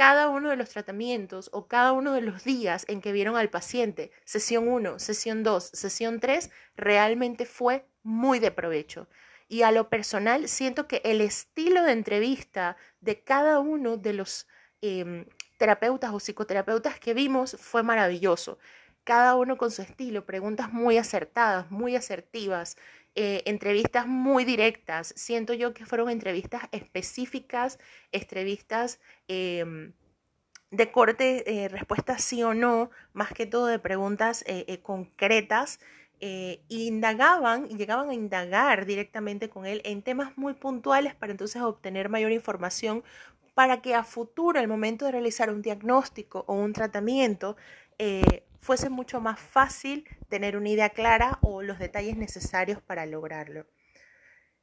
cada 0.00 0.30
uno 0.30 0.48
de 0.48 0.56
los 0.56 0.70
tratamientos 0.70 1.50
o 1.52 1.68
cada 1.68 1.92
uno 1.92 2.14
de 2.14 2.22
los 2.22 2.42
días 2.42 2.86
en 2.88 3.02
que 3.02 3.12
vieron 3.12 3.36
al 3.36 3.50
paciente, 3.50 4.10
sesión 4.24 4.66
1, 4.66 4.98
sesión 4.98 5.42
2, 5.42 5.62
sesión 5.74 6.20
3, 6.20 6.48
realmente 6.74 7.44
fue 7.44 7.84
muy 8.02 8.38
de 8.38 8.50
provecho. 8.50 9.08
Y 9.46 9.60
a 9.60 9.72
lo 9.72 9.90
personal 9.90 10.48
siento 10.48 10.88
que 10.88 11.02
el 11.04 11.20
estilo 11.20 11.82
de 11.82 11.92
entrevista 11.92 12.78
de 13.02 13.22
cada 13.22 13.58
uno 13.58 13.98
de 13.98 14.14
los 14.14 14.48
em, 14.80 15.26
terapeutas 15.58 16.12
o 16.14 16.16
psicoterapeutas 16.18 16.98
que 16.98 17.12
vimos 17.12 17.58
fue 17.60 17.82
maravilloso. 17.82 18.58
Cada 19.04 19.34
uno 19.34 19.58
con 19.58 19.70
su 19.70 19.82
estilo, 19.82 20.24
preguntas 20.24 20.72
muy 20.72 20.96
acertadas, 20.96 21.70
muy 21.70 21.94
asertivas, 21.94 22.78
eh, 23.14 23.42
entrevistas 23.46 24.06
muy 24.06 24.44
directas. 24.44 25.12
Siento 25.16 25.52
yo 25.52 25.74
que 25.74 25.84
fueron 25.84 26.10
entrevistas 26.10 26.62
específicas, 26.72 27.78
entrevistas 28.12 29.00
em, 29.28 29.92
de 30.70 30.92
corte, 30.92 31.64
eh, 31.64 31.68
respuestas 31.68 32.22
sí 32.22 32.42
o 32.42 32.54
no, 32.54 32.90
más 33.12 33.32
que 33.32 33.46
todo 33.46 33.66
de 33.66 33.78
preguntas 33.78 34.44
eh, 34.46 34.80
concretas. 34.82 35.80
indagaban 36.68 37.66
y 37.70 37.76
llegaban 37.76 38.10
a 38.10 38.14
indagar 38.14 38.84
directamente 38.84 39.48
con 39.48 39.64
él 39.64 39.80
en 39.84 40.02
temas 40.02 40.36
muy 40.36 40.52
puntuales 40.52 41.14
para 41.14 41.32
entonces 41.32 41.62
obtener 41.62 42.10
mayor 42.10 42.30
información 42.30 43.02
para 43.54 43.82
que 43.82 43.94
a 43.94 44.04
futuro, 44.04 44.60
al 44.60 44.68
momento 44.68 45.04
de 45.04 45.12
realizar 45.12 45.50
un 45.50 45.62
diagnóstico 45.62 46.44
o 46.46 46.54
un 46.54 46.72
tratamiento, 46.72 47.56
fuese 48.60 48.90
mucho 48.90 49.20
más 49.20 49.40
fácil 49.40 50.06
tener 50.28 50.56
una 50.56 50.68
idea 50.68 50.90
clara 50.90 51.38
o 51.42 51.62
los 51.62 51.78
detalles 51.78 52.16
necesarios 52.16 52.80
para 52.80 53.06
lograrlo. 53.06 53.66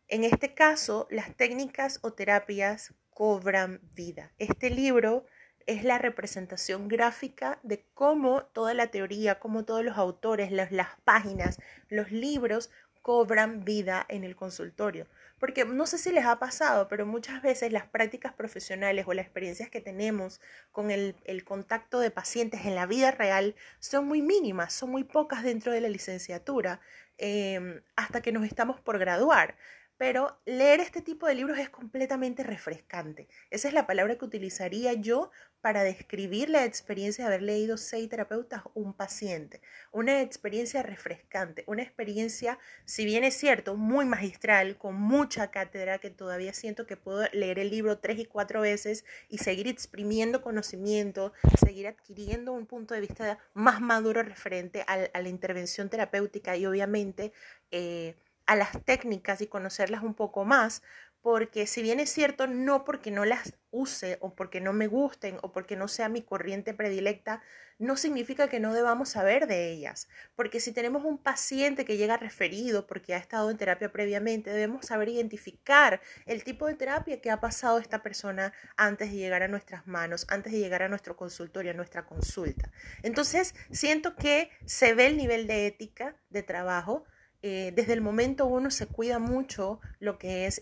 En 0.07 0.23
este 0.23 0.53
caso, 0.53 1.07
las 1.11 1.35
técnicas 1.35 1.99
o 2.01 2.13
terapias 2.13 2.93
cobran 3.09 3.81
vida. 3.93 4.31
Este 4.37 4.69
libro 4.69 5.25
es 5.65 5.83
la 5.83 5.97
representación 5.97 6.87
gráfica 6.87 7.59
de 7.61 7.85
cómo 7.93 8.43
toda 8.45 8.73
la 8.73 8.87
teoría, 8.87 9.39
cómo 9.39 9.65
todos 9.65 9.83
los 9.83 9.97
autores, 9.97 10.51
las, 10.51 10.71
las 10.71 10.95
páginas, 11.03 11.59
los 11.89 12.11
libros 12.11 12.71
cobran 13.07 13.63
vida 13.63 14.05
en 14.09 14.25
el 14.25 14.35
consultorio. 14.35 15.07
Porque 15.39 15.63
no 15.63 15.85
sé 15.85 15.97
si 15.97 16.11
les 16.11 16.25
ha 16.25 16.39
pasado, 16.39 16.89
pero 16.89 17.05
muchas 17.05 17.41
veces 17.41 17.71
las 17.71 17.85
prácticas 17.85 18.33
profesionales 18.33 19.05
o 19.07 19.13
las 19.13 19.23
experiencias 19.23 19.69
que 19.69 19.79
tenemos 19.79 20.41
con 20.73 20.91
el, 20.91 21.15
contacto 21.45 21.99
de 22.01 22.11
pacientes 22.11 22.65
en 22.65 22.75
la 22.75 22.85
vida 22.85 23.11
real 23.11 23.55
son 23.79 24.07
muy 24.09 24.21
mínimas, 24.21 24.73
son 24.73 24.89
muy 24.89 25.05
pocas 25.05 25.41
dentro 25.41 25.71
de 25.71 25.79
la 25.79 25.87
licenciatura, 25.87 26.81
em, 27.17 27.81
hasta 27.95 28.21
que 28.21 28.33
nos 28.33 28.43
estamos 28.43 28.81
por 28.81 28.99
graduar. 28.99 29.55
Pero 29.97 30.39
leer 30.45 30.79
este 30.79 31.01
tipo 31.01 31.27
de 31.27 31.35
libros 31.35 31.57
es 31.57 31.69
completamente 31.69 32.43
refrescante. 32.43 33.27
Esa 33.49 33.67
es 33.67 33.73
la 33.73 33.87
palabra 33.87 34.17
que 34.17 34.25
utilizaría 34.25 34.93
yo 34.93 35.31
para 35.61 35.83
describir 35.83 36.49
la 36.49 36.65
experiencia 36.65 37.23
de 37.23 37.27
haber 37.27 37.41
leído 37.41 37.77
seis 37.77 38.07
terapeutas 38.07 38.61
un 38.73 38.93
paciente. 38.93 39.61
Una 39.91 40.21
experiencia 40.21 40.83
refrescante, 40.83 41.63
una 41.67 41.81
experiencia, 41.81 42.59
si 42.85 43.05
bien 43.05 43.23
es 43.23 43.35
cierto, 43.35 43.75
muy 43.75 44.05
magistral, 44.05 44.77
con 44.77 44.95
mucha 44.95 45.49
cátedra, 45.49 45.97
que 45.97 46.11
todavía 46.11 46.53
siento 46.53 46.85
que 46.85 46.95
puedo 46.95 47.27
leer 47.33 47.59
el 47.59 47.71
libro 47.71 47.97
tres 47.97 48.19
y 48.19 48.25
cuatro 48.25 48.61
veces 48.61 49.03
y 49.29 49.39
seguir 49.39 49.67
exprimiendo 49.67 50.41
conocimiento, 50.41 51.33
seguir 51.65 51.87
adquiriendo 51.87 52.53
un 52.53 52.67
punto 52.67 52.93
de 52.93 53.01
vista 53.01 53.39
más 53.53 53.81
maduro 53.81 54.21
referente 54.23 54.85
a, 54.87 54.97
la 54.97 55.29
intervención 55.29 55.89
terapéutica 55.89 56.55
y 56.55 56.65
obviamente... 56.65 57.33
Eh, 57.71 58.15
a 58.47 58.55
las 58.55 58.83
técnicas 58.85 59.41
y 59.41 59.47
conocerlas 59.47 60.01
un 60.01 60.15
poco 60.15 60.45
más, 60.45 60.81
porque 61.21 61.67
si 61.67 61.81
bien 61.81 61.99
es 61.99 62.09
cierto, 62.09 62.47
no 62.47 62.85
porque 62.85 63.11
no 63.11 63.25
las 63.25 63.53
use 63.69 64.17
o 64.21 64.33
porque 64.33 64.61
no 64.61 64.71
me 64.71 64.87
gusten 64.87 65.37
o 65.41 65.51
porque 65.51 65.75
no 65.75 65.89
sea 65.89 66.07
mi 66.07 66.21
corriente 66.21 66.73
predilecta, 66.73 67.41
no 67.79 67.97
significa 67.97 68.47
que 68.47 68.61
no 68.61 68.73
debamos 68.73 69.09
saber 69.09 69.45
de 69.45 69.69
ellas. 69.71 70.07
Porque 70.35 70.61
si 70.61 70.71
tenemos 70.71 71.03
un 71.03 71.17
paciente 71.17 71.83
que 71.83 71.97
llega 71.97 72.15
referido 72.15 72.87
porque 72.87 73.13
ha 73.13 73.17
estado 73.17 73.51
en 73.51 73.57
terapia 73.57 73.91
previamente, 73.91 74.51
debemos 74.51 74.85
saber 74.85 75.09
identificar 75.09 76.01
el 76.25 76.45
tipo 76.45 76.65
de 76.65 76.75
terapia 76.75 77.19
que 77.19 77.29
ha 77.29 77.41
pasado 77.41 77.77
esta 77.77 78.01
persona 78.01 78.53
antes 78.77 79.11
de 79.11 79.17
llegar 79.17 79.43
a 79.43 79.49
nuestras 79.49 79.85
manos, 79.85 80.25
antes 80.29 80.53
de 80.53 80.59
llegar 80.59 80.81
a 80.81 80.89
nuestro 80.89 81.17
consultorio, 81.17 81.71
a 81.71 81.75
nuestra 81.75 82.05
consulta. 82.05 82.71
Entonces, 83.03 83.53
siento 83.69 84.15
que 84.15 84.49
se 84.65 84.93
ve 84.93 85.07
el 85.07 85.17
nivel 85.17 85.45
de 85.45 85.67
ética 85.67 86.15
de 86.29 86.41
trabajo 86.41 87.05
eh, 87.43 87.71
desde 87.75 87.93
el 87.93 88.01
momento 88.01 88.47
uno 88.47 88.71
se 88.71 88.87
cuida 88.87 89.19
mucho 89.19 89.79
lo 89.99 90.17
que 90.17 90.47
es 90.47 90.59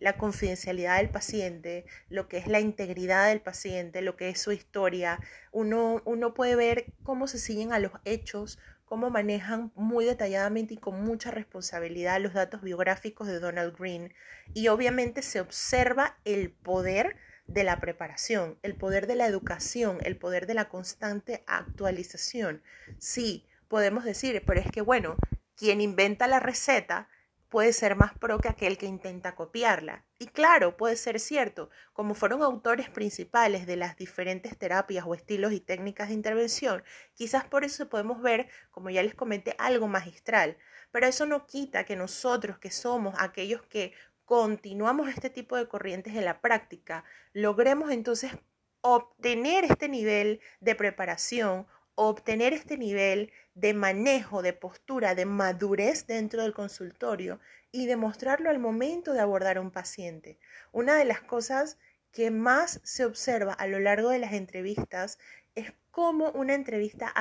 la 0.00 0.16
confidencialidad 0.16 0.98
del 0.98 1.10
paciente, 1.10 1.84
lo 2.08 2.28
que 2.28 2.38
es 2.38 2.46
la 2.46 2.60
integridad 2.60 3.28
del 3.28 3.40
paciente, 3.40 4.00
lo 4.02 4.16
que 4.16 4.28
es 4.28 4.40
su 4.40 4.52
historia. 4.52 5.18
Uno, 5.52 6.00
uno 6.04 6.32
puede 6.32 6.54
ver 6.54 6.92
cómo 7.02 7.26
se 7.26 7.38
siguen 7.38 7.72
a 7.72 7.80
los 7.80 7.92
hechos, 8.04 8.58
cómo 8.84 9.10
manejan 9.10 9.72
muy 9.74 10.04
detalladamente 10.04 10.74
y 10.74 10.78
con 10.78 11.02
mucha 11.02 11.30
responsabilidad 11.30 12.20
los 12.20 12.34
datos 12.34 12.62
biográficos 12.62 13.26
de 13.26 13.40
Donald 13.40 13.76
Green. 13.76 14.12
Y 14.54 14.68
obviamente 14.68 15.22
se 15.22 15.40
observa 15.40 16.18
el 16.24 16.50
poder 16.50 17.16
de 17.46 17.64
la 17.64 17.80
preparación, 17.80 18.58
el 18.62 18.76
poder 18.76 19.08
de 19.08 19.16
la 19.16 19.26
educación, 19.26 19.98
el 20.02 20.16
poder 20.16 20.46
de 20.46 20.54
la 20.54 20.68
constante 20.68 21.42
actualización. 21.48 22.62
Sí, 22.98 23.46
podemos 23.68 24.04
decir, 24.04 24.42
pero 24.46 24.60
es 24.60 24.70
que 24.70 24.80
bueno, 24.82 25.16
quien 25.60 25.82
inventa 25.82 26.26
la 26.26 26.40
receta 26.40 27.10
puede 27.50 27.74
ser 27.74 27.94
más 27.94 28.16
pro 28.16 28.38
que 28.38 28.48
aquel 28.48 28.78
que 28.78 28.86
intenta 28.86 29.34
copiarla. 29.34 30.06
Y 30.18 30.28
claro, 30.28 30.78
puede 30.78 30.96
ser 30.96 31.20
cierto, 31.20 31.68
como 31.92 32.14
fueron 32.14 32.42
autores 32.42 32.88
principales 32.88 33.66
de 33.66 33.76
las 33.76 33.94
diferentes 33.94 34.56
terapias 34.56 35.04
o 35.06 35.14
estilos 35.14 35.52
y 35.52 35.60
técnicas 35.60 36.08
de 36.08 36.14
intervención, 36.14 36.82
quizás 37.12 37.44
por 37.44 37.64
eso 37.64 37.90
podemos 37.90 38.22
ver, 38.22 38.48
como 38.70 38.88
ya 38.88 39.02
les 39.02 39.14
comenté, 39.14 39.54
algo 39.58 39.86
magistral. 39.86 40.56
Pero 40.92 41.06
eso 41.06 41.26
no 41.26 41.46
quita 41.46 41.84
que 41.84 41.94
nosotros, 41.94 42.58
que 42.58 42.70
somos 42.70 43.14
aquellos 43.18 43.60
que 43.60 43.92
continuamos 44.24 45.10
este 45.10 45.28
tipo 45.28 45.56
de 45.56 45.68
corrientes 45.68 46.14
en 46.14 46.24
la 46.24 46.40
práctica, 46.40 47.04
logremos 47.34 47.90
entonces 47.90 48.32
obtener 48.80 49.64
este 49.64 49.90
nivel 49.90 50.40
de 50.60 50.74
preparación 50.74 51.66
obtener 52.08 52.52
este 52.52 52.78
nivel 52.78 53.30
de 53.54 53.74
manejo, 53.74 54.42
de 54.42 54.52
postura, 54.52 55.14
de 55.14 55.26
madurez 55.26 56.06
dentro 56.06 56.42
del 56.42 56.54
consultorio 56.54 57.40
y 57.72 57.86
demostrarlo 57.86 58.50
al 58.50 58.58
momento 58.58 59.12
de 59.12 59.20
abordar 59.20 59.58
a 59.58 59.60
un 59.60 59.70
paciente. 59.70 60.38
Una 60.72 60.96
de 60.96 61.04
las 61.04 61.20
cosas 61.20 61.78
que 62.12 62.30
más 62.30 62.80
se 62.84 63.04
observa 63.04 63.52
a 63.52 63.66
lo 63.66 63.78
largo 63.78 64.10
de 64.10 64.18
las 64.18 64.32
entrevistas 64.32 65.18
es 65.54 65.72
cómo 65.90 66.30
una 66.30 66.54
entrevista 66.54 67.12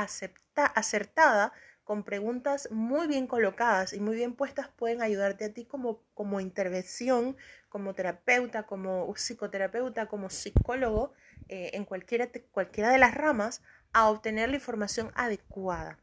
acertada 0.55 1.53
con 1.83 2.03
preguntas 2.03 2.69
muy 2.71 3.07
bien 3.07 3.25
colocadas 3.25 3.93
y 3.93 3.99
muy 3.99 4.15
bien 4.15 4.35
puestas 4.35 4.69
pueden 4.69 5.01
ayudarte 5.01 5.45
a 5.45 5.53
ti 5.53 5.65
como, 5.65 6.03
como 6.13 6.39
intervención, 6.39 7.35
como 7.67 7.95
terapeuta, 7.95 8.67
como 8.67 9.11
psicoterapeuta, 9.15 10.05
como 10.05 10.29
psicólogo, 10.29 11.13
eh, 11.47 11.71
en 11.73 11.85
cualquiera, 11.85 12.29
cualquiera 12.51 12.91
de 12.91 12.99
las 12.99 13.15
ramas, 13.15 13.63
a 13.93 14.09
obtener 14.09 14.49
la 14.49 14.55
información 14.55 15.11
adecuada. 15.15 15.97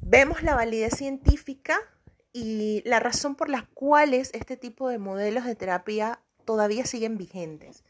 Vemos 0.00 0.42
la 0.42 0.54
validez 0.54 0.96
científica 0.96 1.78
y 2.32 2.82
la 2.84 3.00
razón 3.00 3.34
por 3.34 3.48
la 3.48 3.66
cual 3.74 4.14
este 4.14 4.56
tipo 4.56 4.88
de 4.88 4.98
modelos 4.98 5.44
de 5.44 5.54
terapia 5.54 6.20
todavía 6.44 6.86
siguen 6.86 7.18
vigentes. 7.18 7.84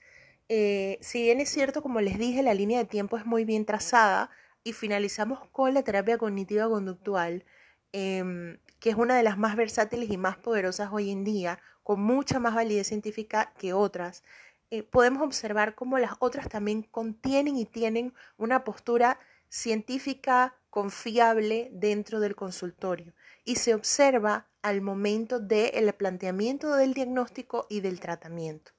Eh, 0.48 0.98
si 1.00 1.22
bien 1.22 1.40
es 1.40 1.48
cierto, 1.50 1.82
como 1.82 2.00
les 2.00 2.18
dije, 2.18 2.42
la 2.42 2.54
línea 2.54 2.78
de 2.78 2.84
tiempo 2.84 3.16
es 3.16 3.24
muy 3.24 3.44
bien 3.44 3.64
trazada 3.64 4.30
y 4.64 4.72
finalizamos 4.72 5.46
con 5.50 5.74
la 5.74 5.82
terapia 5.82 6.18
cognitiva 6.18 6.68
conductual, 6.68 7.44
em, 7.92 8.58
que 8.80 8.90
es 8.90 8.96
una 8.96 9.16
de 9.16 9.22
las 9.22 9.38
más 9.38 9.56
versátiles 9.56 10.10
y 10.10 10.16
más 10.16 10.36
poderosas 10.38 10.90
hoy 10.92 11.10
en 11.10 11.24
día, 11.24 11.60
con 11.82 12.00
mucha 12.00 12.38
más 12.40 12.54
validez 12.54 12.88
científica 12.88 13.52
que 13.58 13.72
otras, 13.72 14.22
eh, 14.70 14.82
podemos 14.82 15.22
observar 15.22 15.74
cómo 15.74 15.98
las 15.98 16.12
otras 16.20 16.48
también 16.48 16.82
contienen 16.82 17.56
y 17.56 17.64
tienen 17.64 18.14
una 18.36 18.64
postura 18.64 19.18
científica 19.48 20.54
confiable 20.70 21.68
dentro 21.72 22.20
del 22.20 22.36
consultorio 22.36 23.12
y 23.44 23.56
se 23.56 23.74
observa 23.74 24.46
al 24.62 24.80
momento 24.80 25.40
del 25.40 25.92
planteamiento 25.94 26.74
del 26.76 26.94
diagnóstico 26.94 27.66
y 27.68 27.80
del 27.80 27.98
tratamiento. 27.98 28.72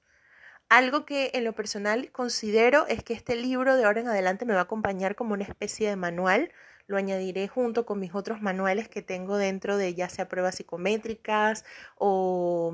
Algo 0.70 1.06
que 1.06 1.32
en 1.34 1.44
lo 1.44 1.54
personal 1.54 2.12
considero 2.14 2.88
es 2.88 3.04
que 3.04 3.14
este 3.14 3.36
libro 3.36 3.76
de 3.76 3.84
ahora 3.84 4.00
en 4.00 4.08
adelante 4.08 4.46
me 4.46 4.54
va 4.54 4.62
a 4.62 4.64
acompañar 4.64 5.16
como 5.16 5.34
una 5.34 5.44
especie 5.44 5.90
de 5.90 5.98
manual. 5.98 6.50
Lo 6.88 6.96
añadiré 6.96 7.50
junto 7.50 7.86
con 7.86 8.00
mis 8.00 8.16
otros 8.16 8.42
manuales 8.42 8.88
que 8.88 9.02
tengo 9.02 9.36
dentro 9.36 9.76
de 9.76 9.94
ya 9.94 10.08
sea 10.08 10.30
pruebas 10.30 10.56
psicométricas 10.56 11.66
o 11.98 12.74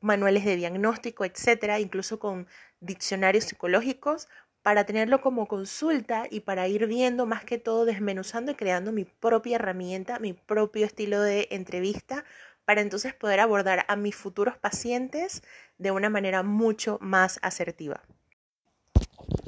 manuales 0.00 0.44
de 0.44 0.56
diagnóstico, 0.56 1.24
etcétera, 1.24 1.80
incluso 1.80 2.18
con 2.18 2.46
diccionarios 2.80 3.44
psicológicos, 3.44 4.28
para 4.62 4.84
tenerlo 4.84 5.20
como 5.20 5.46
consulta 5.46 6.26
y 6.30 6.40
para 6.40 6.68
ir 6.68 6.86
viendo 6.86 7.26
más 7.26 7.44
que 7.44 7.58
todo 7.58 7.84
desmenuzando 7.84 8.52
y 8.52 8.54
creando 8.54 8.92
mi 8.92 9.04
propia 9.04 9.56
herramienta, 9.56 10.18
mi 10.18 10.34
propio 10.34 10.84
estilo 10.84 11.20
de 11.22 11.48
entrevista, 11.50 12.24
para 12.64 12.82
entonces 12.82 13.14
poder 13.14 13.40
abordar 13.40 13.84
a 13.88 13.96
mis 13.96 14.14
futuros 14.14 14.56
pacientes 14.58 15.42
de 15.78 15.90
una 15.90 16.10
manera 16.10 16.42
mucho 16.42 16.98
más 17.00 17.38
asertiva. 17.42 18.02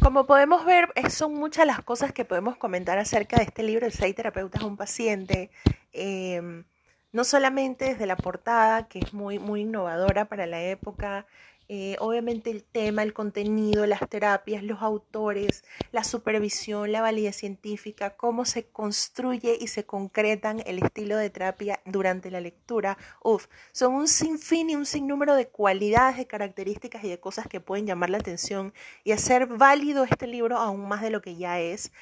Como 0.02 0.26
podemos 0.26 0.64
ver, 0.64 0.88
son 1.10 1.34
muchas 1.34 1.66
las 1.66 1.82
cosas 1.82 2.12
que 2.12 2.24
podemos 2.24 2.56
comentar 2.56 2.98
acerca 2.98 3.36
de 3.36 3.44
este 3.44 3.62
libro, 3.62 3.86
de 3.86 3.92
seis 3.92 4.14
terapeutas 4.14 4.62
a 4.62 4.66
un 4.66 4.76
paciente. 4.76 5.50
Em, 5.92 6.64
no 7.12 7.24
solamente 7.24 7.84
desde 7.86 8.06
la 8.06 8.16
portada, 8.16 8.88
que 8.88 8.98
es 8.98 9.12
muy, 9.12 9.38
muy 9.38 9.62
innovadora 9.62 10.24
para 10.26 10.46
la 10.46 10.62
época, 10.62 11.26
eh, 11.74 11.96
obviamente 12.00 12.50
el 12.50 12.64
tema, 12.64 13.02
el 13.02 13.14
contenido, 13.14 13.86
las 13.86 14.06
terapias, 14.08 14.62
los 14.62 14.82
autores, 14.82 15.64
la 15.90 16.04
supervisión, 16.04 16.92
la 16.92 17.00
validez 17.00 17.36
científica, 17.36 18.10
cómo 18.10 18.44
se 18.44 18.66
construye 18.66 19.56
y 19.58 19.68
se 19.68 19.86
concretan 19.86 20.62
el 20.66 20.82
estilo 20.82 21.16
de 21.16 21.30
terapia 21.30 21.80
durante 21.86 22.30
la 22.30 22.40
lectura. 22.40 22.98
Uf, 23.22 23.46
son 23.72 23.94
un 23.94 24.08
sinfín 24.08 24.70
y 24.70 24.76
un 24.76 24.84
sinnúmero 24.84 25.34
de 25.34 25.48
cualidades, 25.48 26.18
de 26.18 26.26
características 26.26 27.04
y 27.04 27.08
de 27.08 27.20
cosas 27.20 27.46
que 27.46 27.60
pueden 27.60 27.86
llamar 27.86 28.10
la 28.10 28.18
atención 28.18 28.74
y 29.02 29.12
hacer 29.12 29.46
válido 29.46 30.04
este 30.04 30.26
libro 30.26 30.58
aún 30.58 30.86
más 30.88 31.00
de 31.00 31.10
lo 31.10 31.22
que 31.22 31.36
ya 31.36 31.58
es 31.60 31.92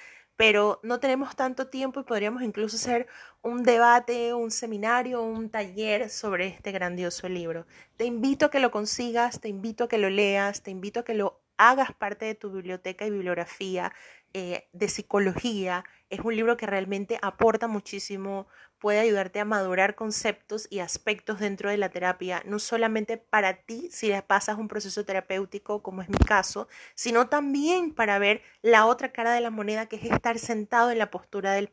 pero 0.41 0.81
no 0.83 1.01
tenemos 1.01 1.37
tanto 1.37 1.67
tiempo 1.67 2.01
y 2.01 2.05
podríamos 2.05 2.43
incluso 2.43 2.77
hacer 2.77 3.07
un 3.43 3.63
debate, 3.63 4.33
un 4.33 4.51
seminario, 4.51 5.21
un 5.21 5.51
taller 5.51 6.09
sobre 6.09 6.47
este 6.47 6.73
grandioso 6.73 7.29
libro. 7.29 7.67
Te 7.99 8.07
invito 8.07 8.47
a 8.47 8.51
que 8.51 8.59
lo 8.59 8.71
consigas, 8.71 9.39
te 9.43 9.51
invito 9.51 9.85
a 9.85 9.89
que 9.89 9.99
lo 9.99 10.09
leas, 10.09 10.63
te 10.63 10.71
invito 10.71 11.01
a 11.01 11.05
que 11.05 11.13
lo 11.13 11.43
hagas 11.59 11.93
parte 11.93 12.25
de 12.25 12.35
tu 12.35 12.51
biblioteca 12.51 13.05
y 13.05 13.11
bibliografía 13.11 13.93
eh, 14.35 14.69
de 14.73 14.89
psicología. 14.89 15.85
Es 16.09 16.21
un 16.21 16.37
libro 16.37 16.57
que 16.57 16.67
realmente 16.67 17.19
aporta 17.23 17.69
muchísimo, 17.69 18.47
puede 18.81 18.99
ayudarte 18.99 19.39
a 19.39 19.45
madurar 19.45 19.95
conceptos 19.95 20.67
y 20.71 20.81
aspectos 20.81 21.39
dentro 21.39 21.71
de 21.71 21.77
la 21.77 21.91
terapia, 21.91 22.43
no 22.47 22.59
solamente 22.59 23.19
para 23.19 23.55
ti 23.63 23.89
si 23.93 24.09
le 24.09 24.23
pasas 24.23 24.59
un 24.59 24.69
proceso 24.69 25.05
terapéutico, 25.05 25.83
como 25.83 26.03
es 26.03 26.09
mi 26.09 26.17
caso, 26.19 26.67
sino 26.95 27.29
también 27.29 27.93
para 27.93 28.19
ver 28.19 28.43
la 28.63 28.87
otra 28.87 29.13
cara 29.13 29.33
de 29.33 29.43
la 29.43 29.51
moneda, 29.51 29.87
que 29.87 29.97
es 29.97 30.05
estar 30.05 30.39
sentado 30.39 30.91
en 30.91 30.99
la 30.99 31.11
postura 31.11 31.53
del, 31.53 31.69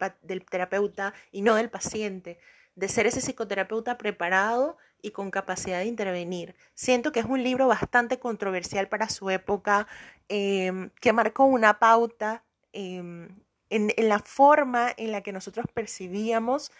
terapeuta 0.45 1.13
y 1.31 1.41
no 1.41 1.55
del 1.55 1.69
paciente, 1.69 2.39
de 2.75 2.89
ser 2.89 3.07
ese 3.07 3.21
psicoterapeuta 3.21 3.97
preparado 3.97 4.77
y 5.01 5.11
con 5.11 5.31
capacidad 5.31 5.79
de 5.79 5.85
intervenir. 5.85 6.55
Siento 6.75 7.11
que 7.11 7.21
es 7.21 7.25
un 7.25 7.41
libro 7.41 7.67
bastante 7.67 8.19
controversial 8.19 8.89
para 8.89 9.09
su 9.09 9.29
época, 9.29 9.87
em, 10.27 10.89
que 10.99 11.13
marcó 11.13 11.45
una 11.45 11.79
pauta 11.79 12.43
em, 12.73 13.29
en, 13.69 13.91
en, 13.97 14.09
la 14.09 14.19
forma 14.19 14.93
en 14.97 15.11
la 15.11 15.21
que 15.21 15.31
nosotros 15.31 15.65
percibíamos 15.73 16.71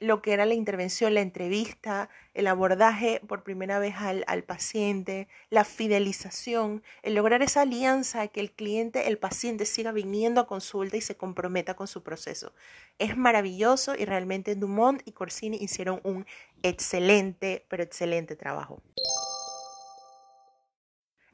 lo 0.00 0.22
que 0.22 0.32
era 0.32 0.46
la 0.46 0.54
intervención, 0.54 1.14
la 1.14 1.20
entrevista, 1.20 2.08
el 2.34 2.46
abordaje 2.46 3.20
por 3.26 3.42
primera 3.42 3.78
vez 3.78 3.96
al, 3.96 4.24
al, 4.26 4.44
paciente, 4.44 5.28
la 5.50 5.64
fidelización, 5.64 6.82
el 7.02 7.14
lograr 7.14 7.42
esa 7.42 7.62
alianza, 7.62 8.28
que 8.28 8.40
el 8.40 8.52
cliente, 8.52 9.08
el 9.08 9.18
paciente 9.18 9.66
siga 9.66 9.92
viniendo 9.92 10.40
a 10.40 10.46
consulta 10.46 10.96
y 10.96 11.00
se 11.00 11.16
comprometa 11.16 11.74
con 11.74 11.88
su 11.88 12.02
proceso. 12.02 12.52
Es 12.98 13.16
maravilloso 13.16 13.94
y 13.96 14.04
realmente 14.04 14.54
Dumont 14.54 15.02
y 15.04 15.12
Corsini 15.12 15.56
hicieron 15.60 16.00
un 16.04 16.26
excelente, 16.62 17.64
pero 17.68 17.82
excelente 17.82 18.36
trabajo. 18.36 18.80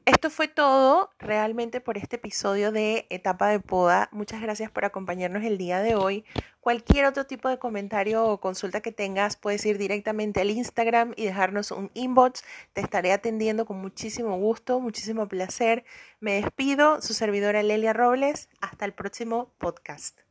Esto 0.05 0.29
fue 0.29 0.47
todo 0.47 1.09
realmente 1.17 1.81
por 1.81 1.97
este 1.97 2.17
episodio 2.17 2.71
de 2.71 3.07
Etapa 3.09 3.47
de 3.47 3.59
Poda. 3.59 4.07
Muchas 4.11 4.39
gracias 4.39 4.69
por 4.69 4.85
acompañarnos 4.85 5.43
el 5.43 5.57
día 5.57 5.79
de 5.79 5.95
hoy. 5.95 6.23
Cualquier 6.59 7.05
otro 7.05 7.25
tipo 7.25 7.49
de 7.49 7.57
comentario 7.57 8.23
o 8.23 8.39
consulta 8.39 8.81
que 8.81 8.91
tengas, 8.91 9.35
puedes 9.35 9.65
ir 9.65 9.79
directamente 9.79 10.41
al 10.41 10.51
Instagram 10.51 11.13
y 11.15 11.25
dejarnos 11.25 11.71
un 11.71 11.89
inbox. 11.95 12.43
Te 12.73 12.81
estaré 12.81 13.13
atendiendo 13.13 13.65
con 13.65 13.81
muchísimo 13.81 14.37
gusto, 14.37 14.79
muchísimo 14.79 15.27
placer. 15.27 15.85
Me 16.19 16.39
despido, 16.39 17.01
su 17.01 17.15
servidora 17.15 17.63
Lelia 17.63 17.93
Robles. 17.93 18.47
Hasta 18.61 18.85
el 18.85 18.93
próximo 18.93 19.49
podcast. 19.57 20.24